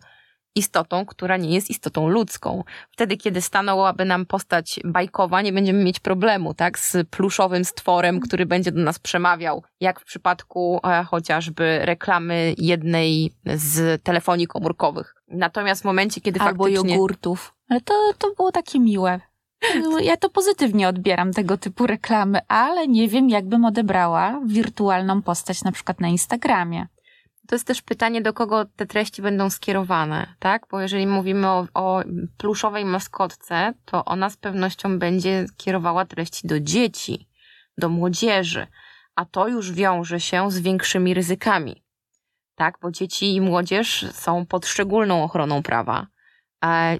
istotą, 0.55 1.05
która 1.05 1.37
nie 1.37 1.55
jest 1.55 1.69
istotą 1.69 2.07
ludzką. 2.07 2.63
Wtedy, 2.91 3.17
kiedy 3.17 3.41
stanęłaby 3.41 4.05
nam 4.05 4.25
postać 4.25 4.79
bajkowa, 4.85 5.41
nie 5.41 5.53
będziemy 5.53 5.83
mieć 5.83 5.99
problemu, 5.99 6.53
tak, 6.53 6.79
z 6.79 7.09
pluszowym 7.09 7.65
stworem, 7.65 8.19
który 8.19 8.45
będzie 8.45 8.71
do 8.71 8.81
nas 8.81 8.99
przemawiał, 8.99 9.63
jak 9.79 9.99
w 9.99 10.03
przypadku 10.03 10.79
e, 10.83 11.03
chociażby 11.03 11.79
reklamy 11.83 12.53
jednej 12.57 13.33
z 13.45 14.03
telefonii 14.03 14.47
komórkowych. 14.47 15.15
Natomiast 15.27 15.81
w 15.81 15.85
momencie, 15.85 16.21
kiedy 16.21 16.39
Albo 16.39 16.63
faktycznie... 16.63 16.93
jogurtów. 16.93 17.53
Ale 17.69 17.81
to, 17.81 17.93
to 18.17 18.33
było 18.35 18.51
takie 18.51 18.79
miłe. 18.79 19.19
Ja 20.01 20.17
to 20.17 20.29
pozytywnie 20.29 20.87
odbieram 20.87 21.33
tego 21.33 21.57
typu 21.57 21.87
reklamy, 21.87 22.39
ale 22.47 22.87
nie 22.87 23.07
wiem, 23.07 23.29
jakbym 23.29 23.65
odebrała 23.65 24.41
wirtualną 24.45 25.21
postać 25.21 25.63
na 25.63 25.71
przykład 25.71 25.99
na 25.99 26.07
Instagramie. 26.07 26.87
To 27.47 27.55
jest 27.55 27.67
też 27.67 27.81
pytanie, 27.81 28.21
do 28.21 28.33
kogo 28.33 28.65
te 28.65 28.85
treści 28.85 29.21
będą 29.21 29.49
skierowane, 29.49 30.35
tak? 30.39 30.67
Bo 30.71 30.81
jeżeli 30.81 31.07
mówimy 31.07 31.47
o, 31.47 31.67
o 31.73 32.01
pluszowej 32.37 32.85
maskotce, 32.85 33.73
to 33.85 34.05
ona 34.05 34.29
z 34.29 34.37
pewnością 34.37 34.99
będzie 34.99 35.45
kierowała 35.57 36.05
treści 36.05 36.47
do 36.47 36.59
dzieci, 36.59 37.27
do 37.77 37.89
młodzieży, 37.89 38.67
a 39.15 39.25
to 39.25 39.47
już 39.47 39.71
wiąże 39.71 40.19
się 40.19 40.51
z 40.51 40.59
większymi 40.59 41.13
ryzykami, 41.13 41.83
tak? 42.55 42.77
Bo 42.81 42.91
dzieci 42.91 43.35
i 43.35 43.41
młodzież 43.41 44.05
są 44.11 44.45
pod 44.45 44.65
szczególną 44.65 45.23
ochroną 45.23 45.63
prawa 45.63 46.07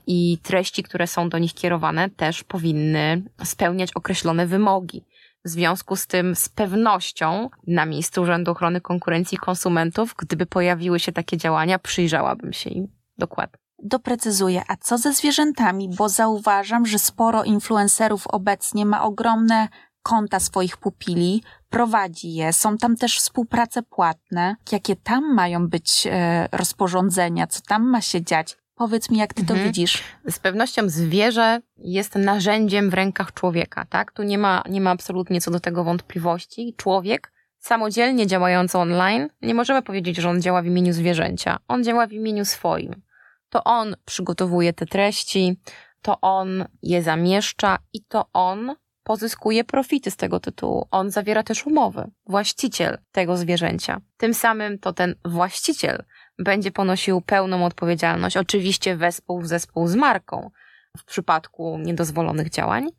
i 0.07 0.37
treści, 0.43 0.83
które 0.83 1.07
są 1.07 1.29
do 1.29 1.37
nich 1.37 1.53
kierowane, 1.53 2.09
też 2.09 2.43
powinny 2.43 3.23
spełniać 3.43 3.93
określone 3.93 4.47
wymogi. 4.47 5.05
W 5.45 5.49
związku 5.49 5.95
z 5.95 6.07
tym, 6.07 6.35
z 6.35 6.49
pewnością 6.49 7.49
na 7.67 7.85
miejscu 7.85 8.21
Urzędu 8.21 8.51
Ochrony 8.51 8.81
Konkurencji 8.81 9.35
i 9.35 9.39
Konsumentów, 9.39 10.15
gdyby 10.17 10.45
pojawiły 10.45 10.99
się 10.99 11.11
takie 11.11 11.37
działania, 11.37 11.79
przyjrzałabym 11.79 12.53
się 12.53 12.69
im 12.69 12.87
dokładnie. 13.17 13.57
Doprecyzuję, 13.83 14.61
a 14.67 14.77
co 14.77 14.97
ze 14.97 15.13
zwierzętami? 15.13 15.89
Bo 15.97 16.09
zauważam, 16.09 16.85
że 16.85 16.99
sporo 16.99 17.43
influencerów 17.43 18.27
obecnie 18.27 18.85
ma 18.85 19.03
ogromne 19.03 19.67
konta 20.03 20.39
swoich 20.39 20.77
pupili, 20.77 21.43
prowadzi 21.69 22.33
je, 22.33 22.53
są 22.53 22.77
tam 22.77 22.95
też 22.95 23.17
współprace 23.17 23.83
płatne. 23.83 24.55
Jakie 24.71 24.95
tam 24.95 25.33
mają 25.33 25.67
być 25.67 26.07
e, 26.11 26.47
rozporządzenia, 26.51 27.47
co 27.47 27.61
tam 27.61 27.89
ma 27.89 28.01
się 28.01 28.23
dziać? 28.23 28.57
Powiedz 28.81 29.09
mi, 29.09 29.17
jak 29.17 29.33
ty 29.33 29.45
to 29.45 29.53
Mhm. 29.53 29.67
widzisz. 29.67 30.03
Z 30.29 30.39
pewnością 30.39 30.89
zwierzę 30.89 31.61
jest 31.77 32.15
narzędziem 32.15 32.89
w 32.89 32.93
rękach 32.93 33.33
człowieka, 33.33 33.85
tak? 33.89 34.11
Tu 34.11 34.23
nie 34.23 34.37
ma, 34.37 34.63
nie 34.69 34.81
ma 34.81 34.89
absolutnie 34.91 35.41
co 35.41 35.51
do 35.51 35.59
tego 35.59 35.83
wątpliwości. 35.83 36.73
Człowiek 36.77 37.31
samodzielnie 37.59 38.27
działający 38.27 38.77
online, 38.77 39.29
nie 39.41 39.53
możemy 39.53 39.81
powiedzieć, 39.81 40.17
że 40.17 40.29
on 40.29 40.41
działa 40.41 40.61
w 40.61 40.65
imieniu 40.65 40.93
zwierzęcia. 40.93 41.59
On 41.67 41.83
działa 41.83 42.07
w 42.07 42.11
imieniu 42.11 42.45
swoim. 42.45 43.01
To 43.49 43.63
on 43.63 43.95
przygotowuje 44.05 44.73
te 44.73 44.85
treści, 44.85 45.59
to 46.01 46.21
on 46.21 46.65
je 46.81 47.03
zamieszcza 47.03 47.77
i 47.93 48.03
to 48.03 48.25
on 48.33 48.75
pozyskuje 49.03 49.63
profity 49.63 50.11
z 50.11 50.17
tego 50.17 50.39
tytułu. 50.39 50.87
On 50.91 51.11
zawiera 51.11 51.43
też 51.43 51.65
umowy. 51.65 52.11
Właściciel 52.25 52.97
tego 53.11 53.37
zwierzęcia. 53.37 54.01
Tym 54.17 54.33
samym 54.33 54.79
to 54.79 54.93
ten 54.93 55.15
właściciel 55.25 56.03
będzie 56.39 56.71
ponosił 56.71 57.21
pełną 57.21 57.65
odpowiedzialność, 57.65 58.37
oczywiście 58.37 58.95
wespół 58.95 59.41
w 59.41 59.47
zespół 59.47 59.87
z 59.87 59.95
marką 59.95 60.51
w 60.97 61.05
przypadku 61.05 61.77
niedozwolonych 61.77 62.49
działań, 62.49 62.89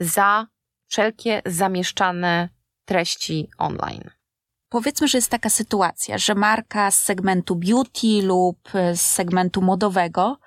za 0.00 0.46
wszelkie 0.88 1.42
zamieszczane 1.46 2.48
treści 2.84 3.48
online. 3.58 4.10
Powiedzmy, 4.68 5.08
że 5.08 5.18
jest 5.18 5.30
taka 5.30 5.50
sytuacja, 5.50 6.18
że 6.18 6.34
marka 6.34 6.90
z 6.90 7.04
segmentu 7.04 7.56
beauty 7.56 8.22
lub 8.22 8.68
z 8.94 9.00
segmentu 9.00 9.62
modowego 9.62 10.38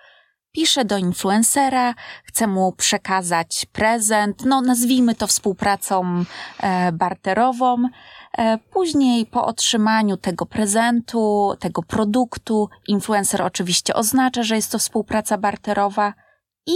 pisze 0.52 0.86
do 0.86 0.98
influencera, 0.98 1.94
chce 2.24 2.48
mu 2.48 2.72
przekazać 2.72 3.66
prezent, 3.72 4.46
no 4.46 4.62
nazwijmy 4.62 5.16
to 5.16 5.28
współpracą 5.28 6.24
e, 6.60 6.92
barterową. 6.92 7.78
E, 8.38 8.58
później 8.58 9.26
po 9.26 9.46
otrzymaniu 9.46 10.18
tego 10.18 10.46
prezentu, 10.46 11.54
tego 11.60 11.84
produktu, 11.84 12.70
influencer 12.88 13.42
oczywiście 13.42 13.94
oznacza, 13.94 14.44
że 14.44 14.56
jest 14.56 14.72
to 14.72 14.80
współpraca 14.80 15.38
barterowa 15.38 16.14
i 16.66 16.76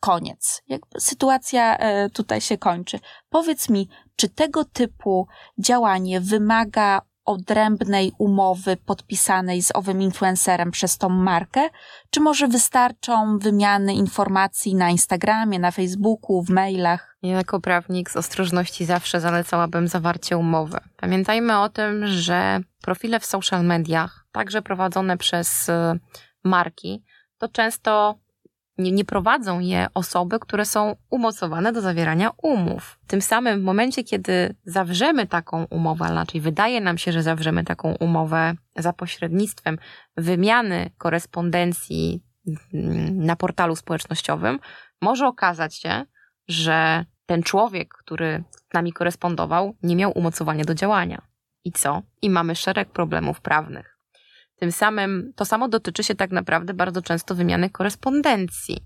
koniec. 0.00 0.62
Jakby 0.68 1.00
sytuacja 1.00 1.78
e, 1.78 2.10
tutaj 2.10 2.40
się 2.40 2.58
kończy. 2.58 2.98
Powiedz 3.30 3.68
mi, 3.68 3.88
czy 4.16 4.28
tego 4.28 4.64
typu 4.64 5.26
działanie 5.58 6.20
wymaga 6.20 7.00
odrębnej 7.24 8.12
umowy 8.18 8.76
podpisanej 8.76 9.62
z 9.62 9.76
owym 9.76 10.02
influencerem 10.02 10.70
przez 10.70 10.98
tą 10.98 11.08
markę, 11.08 11.60
czy 12.10 12.20
może 12.20 12.48
wystarczą 12.48 13.38
wymiany 13.38 13.94
informacji 13.94 14.74
na 14.74 14.90
Instagramie, 14.90 15.58
na 15.58 15.70
Facebooku, 15.70 16.42
w 16.42 16.50
mailach? 16.50 17.16
Ja 17.22 17.32
jako 17.36 17.60
prawnik 17.60 18.10
z 18.10 18.16
ostrożności 18.16 18.84
zawsze 18.84 19.20
zalecałabym 19.20 19.88
zawarcie 19.88 20.36
umowy. 20.36 20.78
Pamiętajmy 20.96 21.60
o 21.60 21.68
tym, 21.68 22.06
że 22.06 22.60
profile 22.82 23.20
w 23.20 23.26
social 23.26 23.64
mediach, 23.64 24.26
także 24.32 24.62
prowadzone 24.62 25.16
przez 25.16 25.68
y, 25.68 25.72
marki, 26.44 27.04
to 27.38 27.48
często 27.48 28.18
nie, 28.78 28.92
nie 28.92 29.04
prowadzą 29.04 29.60
je 29.60 29.86
osoby, 29.94 30.38
które 30.40 30.64
są 30.64 30.96
umocowane 31.10 31.72
do 31.72 31.80
zawierania 31.80 32.30
umów. 32.42 32.98
Tym 33.06 33.22
samym 33.22 33.60
w 33.60 33.64
momencie, 33.64 34.04
kiedy 34.04 34.54
zawrzemy 34.64 35.26
taką 35.26 35.64
umowę, 35.64 36.06
raczej 36.14 36.40
wydaje 36.40 36.80
nam 36.80 36.98
się, 36.98 37.12
że 37.12 37.22
zawrzemy 37.22 37.64
taką 37.64 37.94
umowę 37.94 38.54
za 38.76 38.92
pośrednictwem 38.92 39.78
wymiany 40.16 40.90
korespondencji 40.98 42.22
mm, 42.74 43.24
na 43.24 43.36
portalu 43.36 43.76
społecznościowym, 43.76 44.58
może 45.02 45.26
okazać 45.26 45.76
się, 45.76 46.04
że 46.48 47.04
ten 47.26 47.42
człowiek, 47.42 47.94
który 47.94 48.44
z 48.70 48.74
nami 48.74 48.92
korespondował, 48.92 49.76
nie 49.82 49.96
miał 49.96 50.18
umocowania 50.18 50.64
do 50.64 50.74
działania. 50.74 51.22
I 51.64 51.72
co? 51.72 52.02
I 52.22 52.30
mamy 52.30 52.56
szereg 52.56 52.88
problemów 52.88 53.40
prawnych. 53.40 53.93
Tym 54.64 54.72
samym 54.72 55.32
to 55.36 55.44
samo 55.44 55.68
dotyczy 55.68 56.04
się 56.04 56.14
tak 56.14 56.30
naprawdę 56.30 56.74
bardzo 56.74 57.02
często 57.02 57.34
wymiany 57.34 57.70
korespondencji. 57.70 58.84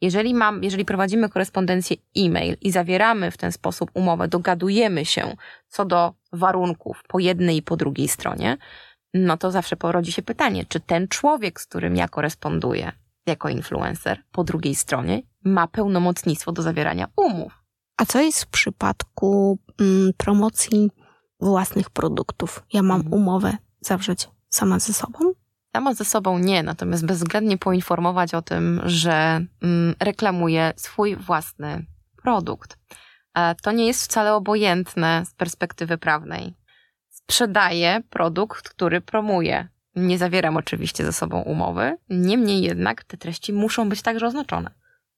Jeżeli, 0.00 0.34
mam, 0.34 0.64
jeżeli 0.64 0.84
prowadzimy 0.84 1.28
korespondencję 1.28 1.96
e-mail 2.16 2.56
i 2.60 2.70
zawieramy 2.70 3.30
w 3.30 3.36
ten 3.36 3.52
sposób 3.52 3.90
umowę, 3.94 4.28
dogadujemy 4.28 5.04
się 5.04 5.36
co 5.68 5.84
do 5.84 6.14
warunków 6.32 7.02
po 7.08 7.18
jednej 7.18 7.56
i 7.56 7.62
po 7.62 7.76
drugiej 7.76 8.08
stronie, 8.08 8.56
no 9.14 9.36
to 9.36 9.50
zawsze 9.50 9.76
porodzi 9.76 10.12
się 10.12 10.22
pytanie, 10.22 10.64
czy 10.68 10.80
ten 10.80 11.08
człowiek, 11.08 11.60
z 11.60 11.66
którym 11.66 11.96
ja 11.96 12.08
koresponduję 12.08 12.92
jako 13.26 13.48
influencer 13.48 14.22
po 14.32 14.44
drugiej 14.44 14.74
stronie, 14.74 15.22
ma 15.44 15.66
pełnomocnictwo 15.66 16.52
do 16.52 16.62
zawierania 16.62 17.08
umów. 17.16 17.52
A 17.96 18.06
co 18.06 18.20
jest 18.20 18.42
w 18.42 18.46
przypadku 18.46 19.58
mm, 19.80 20.12
promocji 20.16 20.90
własnych 21.40 21.90
produktów? 21.90 22.64
Ja 22.72 22.82
mam 22.82 23.00
Mhm. 23.00 23.22
umowę 23.22 23.56
zawrzeć 23.80 24.28
sama 24.50 24.78
ze 24.78 24.92
sobą? 24.92 25.18
Sama 25.72 25.94
ze 25.94 26.04
sobą 26.04 26.38
nie, 26.38 26.62
natomiast 26.62 27.06
bezwzględnie 27.06 27.58
poinformować 27.58 28.34
o 28.34 28.42
tym, 28.42 28.80
że 28.84 29.40
mm, 29.62 29.94
reklamuje 30.00 30.72
swój 30.76 31.16
własny 31.16 31.86
produkt. 32.22 32.78
E, 33.34 33.54
To 33.54 33.72
nie 33.72 33.86
jest 33.86 34.04
wcale 34.04 34.34
obojętne 34.34 35.24
z 35.26 35.34
perspektywy 35.34 35.98
prawnej. 35.98 36.54
Sprzedaję 37.08 38.02
produkt, 38.10 38.68
który 38.68 39.00
promuje. 39.00 39.68
Nie 39.96 40.18
zawieram 40.18 40.56
oczywiście 40.56 41.04
ze 41.04 41.12
sobą 41.12 41.42
umowy, 41.42 41.96
niemniej 42.10 42.62
jednak 42.62 43.04
te 43.04 43.16
treści 43.16 43.52
muszą 43.52 43.88
być 43.88 44.02
także 44.02 44.26
oznaczone. 44.26 44.70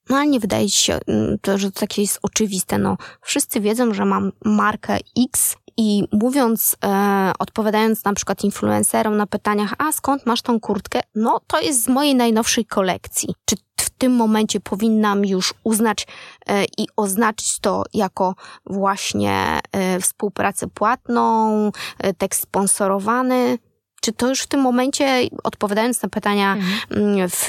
No 0.09 0.17
ale 0.17 0.27
nie 0.27 0.41
wydaje 0.41 0.69
ci 0.69 0.83
się, 0.83 0.99
mm, 1.07 1.39
to, 1.39 1.59
że 1.59 1.71
to 1.73 1.81
takie 1.81 2.03
jest 2.03 2.19
oczywiste. 2.23 2.79
No, 2.79 2.97
wszyscy 3.23 3.61
wiedzą, 3.61 3.95
że 3.95 4.05
mam 4.05 4.33
markę 4.45 4.99
X 5.29 5.57
i 5.81 6.09
mówiąc, 6.13 6.77
e, 6.85 7.33
odpowiadając 7.39 8.05
na 8.05 8.13
przykład 8.13 8.45
influencerom 8.45 9.17
na 9.17 9.27
pytaniach, 9.27 9.75
a 9.79 9.93
skąd 9.93 10.27
masz 10.27 10.43
tą 10.43 10.61
kurtkę? 10.61 11.01
No, 11.15 11.41
to 11.47 11.61
jest 11.61 11.85
z 11.85 11.89
mojej 11.89 12.15
najnowszej 12.15 12.65
kolekcji. 12.65 13.35
Czy 13.45 13.57
w 13.81 13.91
tym 13.91 14.13
momencie 14.13 14.61
powinnam 14.61 15.25
już 15.25 15.55
uznać 15.65 16.07
e, 16.49 16.65
i 16.65 16.87
oznaczyć 16.97 17.59
to 17.61 17.85
jako 17.95 18.35
właśnie 18.67 19.61
e, 19.73 20.01
współpracę 20.01 20.67
płatną, 20.67 21.71
e, 21.99 22.15
tekst 22.15 22.43
sponsorowany? 22.43 23.59
Czy 24.01 24.13
to 24.13 24.29
już 24.29 24.43
w 24.43 24.47
tym 24.47 24.61
momencie, 24.61 25.29
odpowiadając 25.45 26.03
na 26.03 26.09
pytania 26.09 26.57
mm, 26.91 27.29
w 27.29 27.49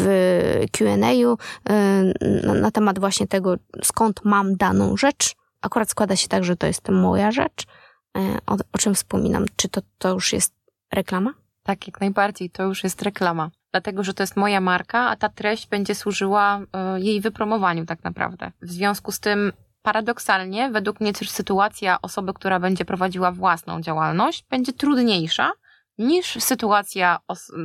Q&A 0.72 1.12
y, 1.12 1.28
na, 2.44 2.54
na 2.54 2.72
temat 2.72 3.00
właśnie 3.00 3.28
tego, 3.28 3.56
skąd 3.84 4.26
mam 4.26 4.56
daną 4.56 4.98
rzecz. 4.98 5.36
Akurat 5.62 5.90
składa 5.90 6.16
się 6.16 6.28
tak, 6.28 6.44
że 6.44 6.56
to 6.56 6.68
jest 6.68 6.90
moja 6.90 7.32
rzecz, 7.32 7.66
o, 8.48 8.58
o 8.74 8.78
czym 8.78 8.96
wspominam. 8.96 9.46
Czy 9.56 9.70
to, 9.70 9.82
to 9.98 10.10
już 10.14 10.34
jest 10.34 10.54
reklama? 10.92 11.34
Tak, 11.64 11.88
jak 11.88 12.02
najbardziej, 12.02 12.50
to 12.50 12.64
już 12.64 12.84
jest 12.84 13.02
reklama. 13.02 13.50
Dlatego, 13.72 14.04
że 14.04 14.14
to 14.14 14.24
jest 14.24 14.38
moja 14.38 14.62
marka, 14.62 15.00
a 15.10 15.16
ta 15.16 15.30
treść 15.30 15.68
będzie 15.68 15.96
służyła 15.96 16.60
e, 16.74 17.00
jej 17.00 17.22
wypromowaniu 17.22 17.86
tak 17.86 18.04
naprawdę. 18.04 18.52
W 18.62 18.72
związku 18.72 19.12
z 19.12 19.20
tym, 19.20 19.54
paradoksalnie, 19.82 20.70
według 20.70 21.00
mnie 21.00 21.14
też 21.14 21.30
sytuacja 21.30 22.02
osoby, 22.02 22.34
która 22.34 22.60
będzie 22.60 22.86
prowadziła 22.86 23.32
własną 23.32 23.82
działalność, 23.82 24.46
będzie 24.50 24.74
trudniejsza 24.74 25.52
niż 25.98 26.38
sytuacja 26.40 27.20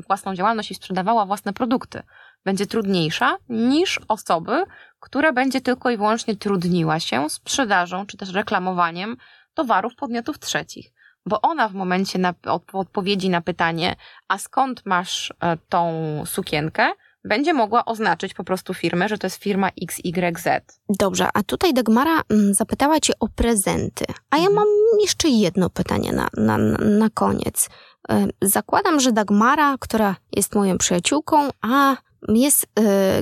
własną 0.08 0.34
działalność 0.34 0.70
i 0.70 0.74
sprzedawała 0.74 1.26
własne 1.26 1.52
produkty. 1.52 2.02
będzie 2.44 2.66
trudniejsza 2.66 3.36
niż 3.48 4.00
osoby, 4.08 4.64
która 5.00 5.32
będzie 5.32 5.60
tylko 5.60 5.90
i 5.90 5.96
wyłącznie 5.96 6.36
trudniła 6.36 7.00
się 7.00 7.30
sprzedażą 7.30 8.06
czy 8.06 8.16
też 8.16 8.32
reklamowaniem 8.32 9.16
towarów 9.56 9.94
podmiotów 9.94 10.38
trzecich. 10.38 10.92
Bo 11.26 11.40
ona 11.40 11.68
w 11.68 11.74
momencie 11.74 12.18
na, 12.18 12.34
odpowiedzi 12.72 13.30
na 13.30 13.40
pytanie, 13.40 13.96
a 14.28 14.38
skąd 14.38 14.86
masz 14.86 15.34
e, 15.40 15.56
tą 15.68 15.92
sukienkę, 16.26 16.92
będzie 17.24 17.52
mogła 17.52 17.84
oznaczyć 17.84 18.34
po 18.34 18.44
prostu 18.44 18.74
firmę, 18.74 19.08
że 19.08 19.18
to 19.18 19.26
jest 19.26 19.42
firma 19.42 19.70
XYZ. 19.82 20.48
Dobrze, 20.88 21.28
a 21.34 21.42
tutaj 21.42 21.74
Dagmara 21.74 22.22
mm, 22.30 22.54
zapytała 22.54 23.00
Cię 23.00 23.12
o 23.20 23.28
prezenty. 23.28 24.04
A 24.30 24.36
ja 24.36 24.46
mhm. 24.46 24.54
mam 24.54 24.68
jeszcze 25.00 25.28
jedno 25.28 25.70
pytanie 25.70 26.12
na, 26.12 26.28
na, 26.36 26.58
na 26.78 27.10
koniec. 27.10 27.68
E, 28.08 28.26
zakładam, 28.42 29.00
że 29.00 29.12
Dagmara, 29.12 29.76
która 29.80 30.16
jest 30.32 30.54
moją 30.54 30.78
przyjaciółką, 30.78 31.48
a 31.62 31.96
jest 32.28 32.64
y, 32.64 32.66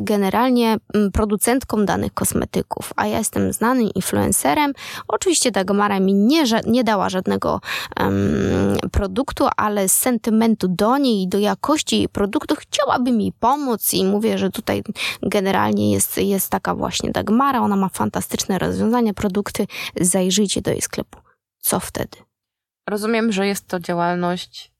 generalnie 0.00 0.76
mm, 0.94 1.12
producentką 1.12 1.84
danych 1.84 2.14
kosmetyków, 2.14 2.92
a 2.96 3.06
ja 3.06 3.18
jestem 3.18 3.52
znanym 3.52 3.90
influencerem. 3.94 4.72
Oczywiście 5.08 5.50
Dagmara 5.50 6.00
mi 6.00 6.14
nie, 6.14 6.44
nie 6.66 6.84
dała 6.84 7.08
żadnego 7.08 7.60
um, 8.00 8.14
produktu, 8.92 9.46
ale 9.56 9.88
z 9.88 9.96
sentymentu 9.96 10.68
do 10.68 10.98
niej 10.98 11.22
i 11.22 11.28
do 11.28 11.38
jakości 11.38 11.96
jej 11.96 12.08
produktu 12.08 12.54
chciałaby 12.56 13.12
mi 13.12 13.32
pomóc 13.40 13.94
i 13.94 14.04
mówię, 14.04 14.38
że 14.38 14.50
tutaj 14.50 14.82
generalnie 15.22 15.92
jest, 15.92 16.18
jest 16.18 16.50
taka 16.50 16.74
właśnie 16.74 17.10
Dagmara, 17.10 17.60
ona 17.60 17.76
ma 17.76 17.88
fantastyczne 17.88 18.58
rozwiązania, 18.58 19.14
produkty, 19.14 19.66
zajrzyjcie 20.00 20.62
do 20.62 20.70
jej 20.70 20.82
sklepu. 20.82 21.18
Co 21.60 21.80
wtedy? 21.80 22.16
Rozumiem, 22.88 23.32
że 23.32 23.46
jest 23.46 23.66
to 23.66 23.80
działalność 23.80 24.73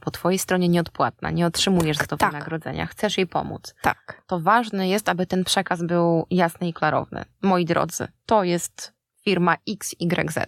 po 0.00 0.10
twojej 0.10 0.38
stronie 0.38 0.68
nieodpłatna, 0.68 1.30
nie 1.30 1.46
otrzymujesz 1.46 1.96
za 1.96 2.06
to 2.06 2.16
tak. 2.16 2.32
wynagrodzenia, 2.32 2.86
chcesz 2.86 3.18
jej 3.18 3.26
pomóc. 3.26 3.74
Tak. 3.82 4.22
To 4.26 4.40
ważne 4.40 4.88
jest, 4.88 5.08
aby 5.08 5.26
ten 5.26 5.44
przekaz 5.44 5.82
był 5.82 6.26
jasny 6.30 6.68
i 6.68 6.72
klarowny. 6.72 7.24
Moi 7.42 7.64
drodzy, 7.64 8.08
to 8.26 8.44
jest 8.44 8.92
firma 9.24 9.56
XYZ. 9.68 10.38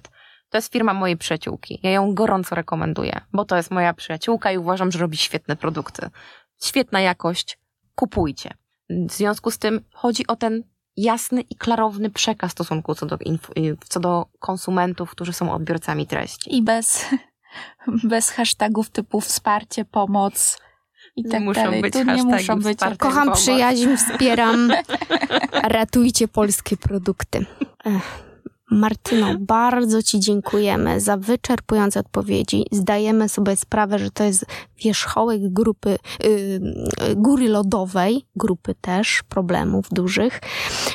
To 0.50 0.58
jest 0.58 0.72
firma 0.72 0.94
mojej 0.94 1.16
przyjaciółki. 1.16 1.80
Ja 1.82 1.90
ją 1.90 2.14
gorąco 2.14 2.54
rekomenduję, 2.54 3.20
bo 3.32 3.44
to 3.44 3.56
jest 3.56 3.70
moja 3.70 3.94
przyjaciółka 3.94 4.52
i 4.52 4.58
uważam, 4.58 4.92
że 4.92 4.98
robi 4.98 5.16
świetne 5.16 5.56
produkty. 5.56 6.10
Świetna 6.62 7.00
jakość, 7.00 7.58
kupujcie. 7.94 8.54
W 8.90 9.12
związku 9.12 9.50
z 9.50 9.58
tym 9.58 9.80
chodzi 9.92 10.26
o 10.26 10.36
ten 10.36 10.62
jasny 10.96 11.40
i 11.40 11.56
klarowny 11.56 12.10
przekaz 12.10 12.50
w 12.50 12.52
stosunku 12.52 12.94
co 12.94 13.06
do, 13.06 13.18
co 13.88 14.00
do 14.00 14.26
konsumentów, 14.38 15.10
którzy 15.10 15.32
są 15.32 15.52
odbiorcami 15.52 16.06
treści. 16.06 16.56
I 16.56 16.62
bez 16.62 17.06
bez 18.04 18.30
hashtagów 18.30 18.90
typu 18.90 19.20
wsparcie, 19.20 19.84
pomoc 19.84 20.58
i 21.16 21.22
nie 21.22 21.30
tak 21.30 21.42
muszą 21.42 21.62
dalej. 21.62 21.82
Być 21.82 21.92
tu 21.92 22.02
nie 22.04 22.24
muszą 22.24 22.60
być. 22.60 22.78
Kocham 22.98 23.24
pomoc. 23.24 23.40
przyjaźń, 23.40 23.96
wspieram. 23.96 24.72
Ratujcie 25.52 26.28
polskie 26.28 26.76
produkty. 26.76 27.46
Ech. 27.84 28.31
Martyno, 28.72 29.26
bardzo 29.40 30.02
Ci 30.02 30.20
dziękujemy 30.20 31.00
za 31.00 31.16
wyczerpujące 31.16 32.00
odpowiedzi. 32.00 32.66
Zdajemy 32.72 33.28
sobie 33.28 33.56
sprawę, 33.56 33.98
że 33.98 34.10
to 34.10 34.24
jest 34.24 34.46
wierzchołek 34.84 35.52
grupy, 35.52 35.98
yy, 36.24 37.16
góry 37.16 37.48
lodowej, 37.48 38.26
grupy 38.36 38.74
też, 38.80 39.22
problemów 39.28 39.86
dużych. 39.90 40.40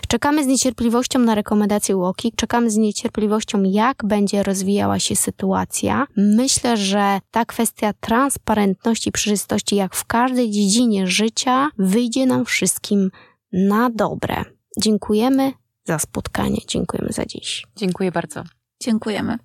Czekamy 0.07 0.43
z 0.43 0.47
niecierpliwością 0.47 1.19
na 1.19 1.35
rekomendacje 1.35 1.97
Łoki, 1.97 2.33
czekamy 2.35 2.71
z 2.71 2.77
niecierpliwością, 2.77 3.63
jak 3.63 4.05
będzie 4.05 4.43
rozwijała 4.43 4.99
się 4.99 5.15
sytuacja. 5.15 6.07
Myślę, 6.17 6.77
że 6.77 7.19
ta 7.31 7.45
kwestia 7.45 7.93
transparentności, 7.93 9.11
przejrzystości, 9.11 9.75
jak 9.75 9.95
w 9.95 10.05
każdej 10.05 10.51
dziedzinie 10.51 11.07
życia, 11.07 11.69
wyjdzie 11.77 12.25
nam 12.25 12.45
wszystkim 12.45 13.09
na 13.53 13.89
dobre. 13.89 14.43
Dziękujemy 14.79 15.53
za 15.87 15.99
spotkanie. 15.99 16.61
Dziękujemy 16.67 17.13
za 17.13 17.25
dziś. 17.25 17.65
Dziękuję 17.75 18.11
bardzo. 18.11 18.43
Dziękujemy. 18.83 19.37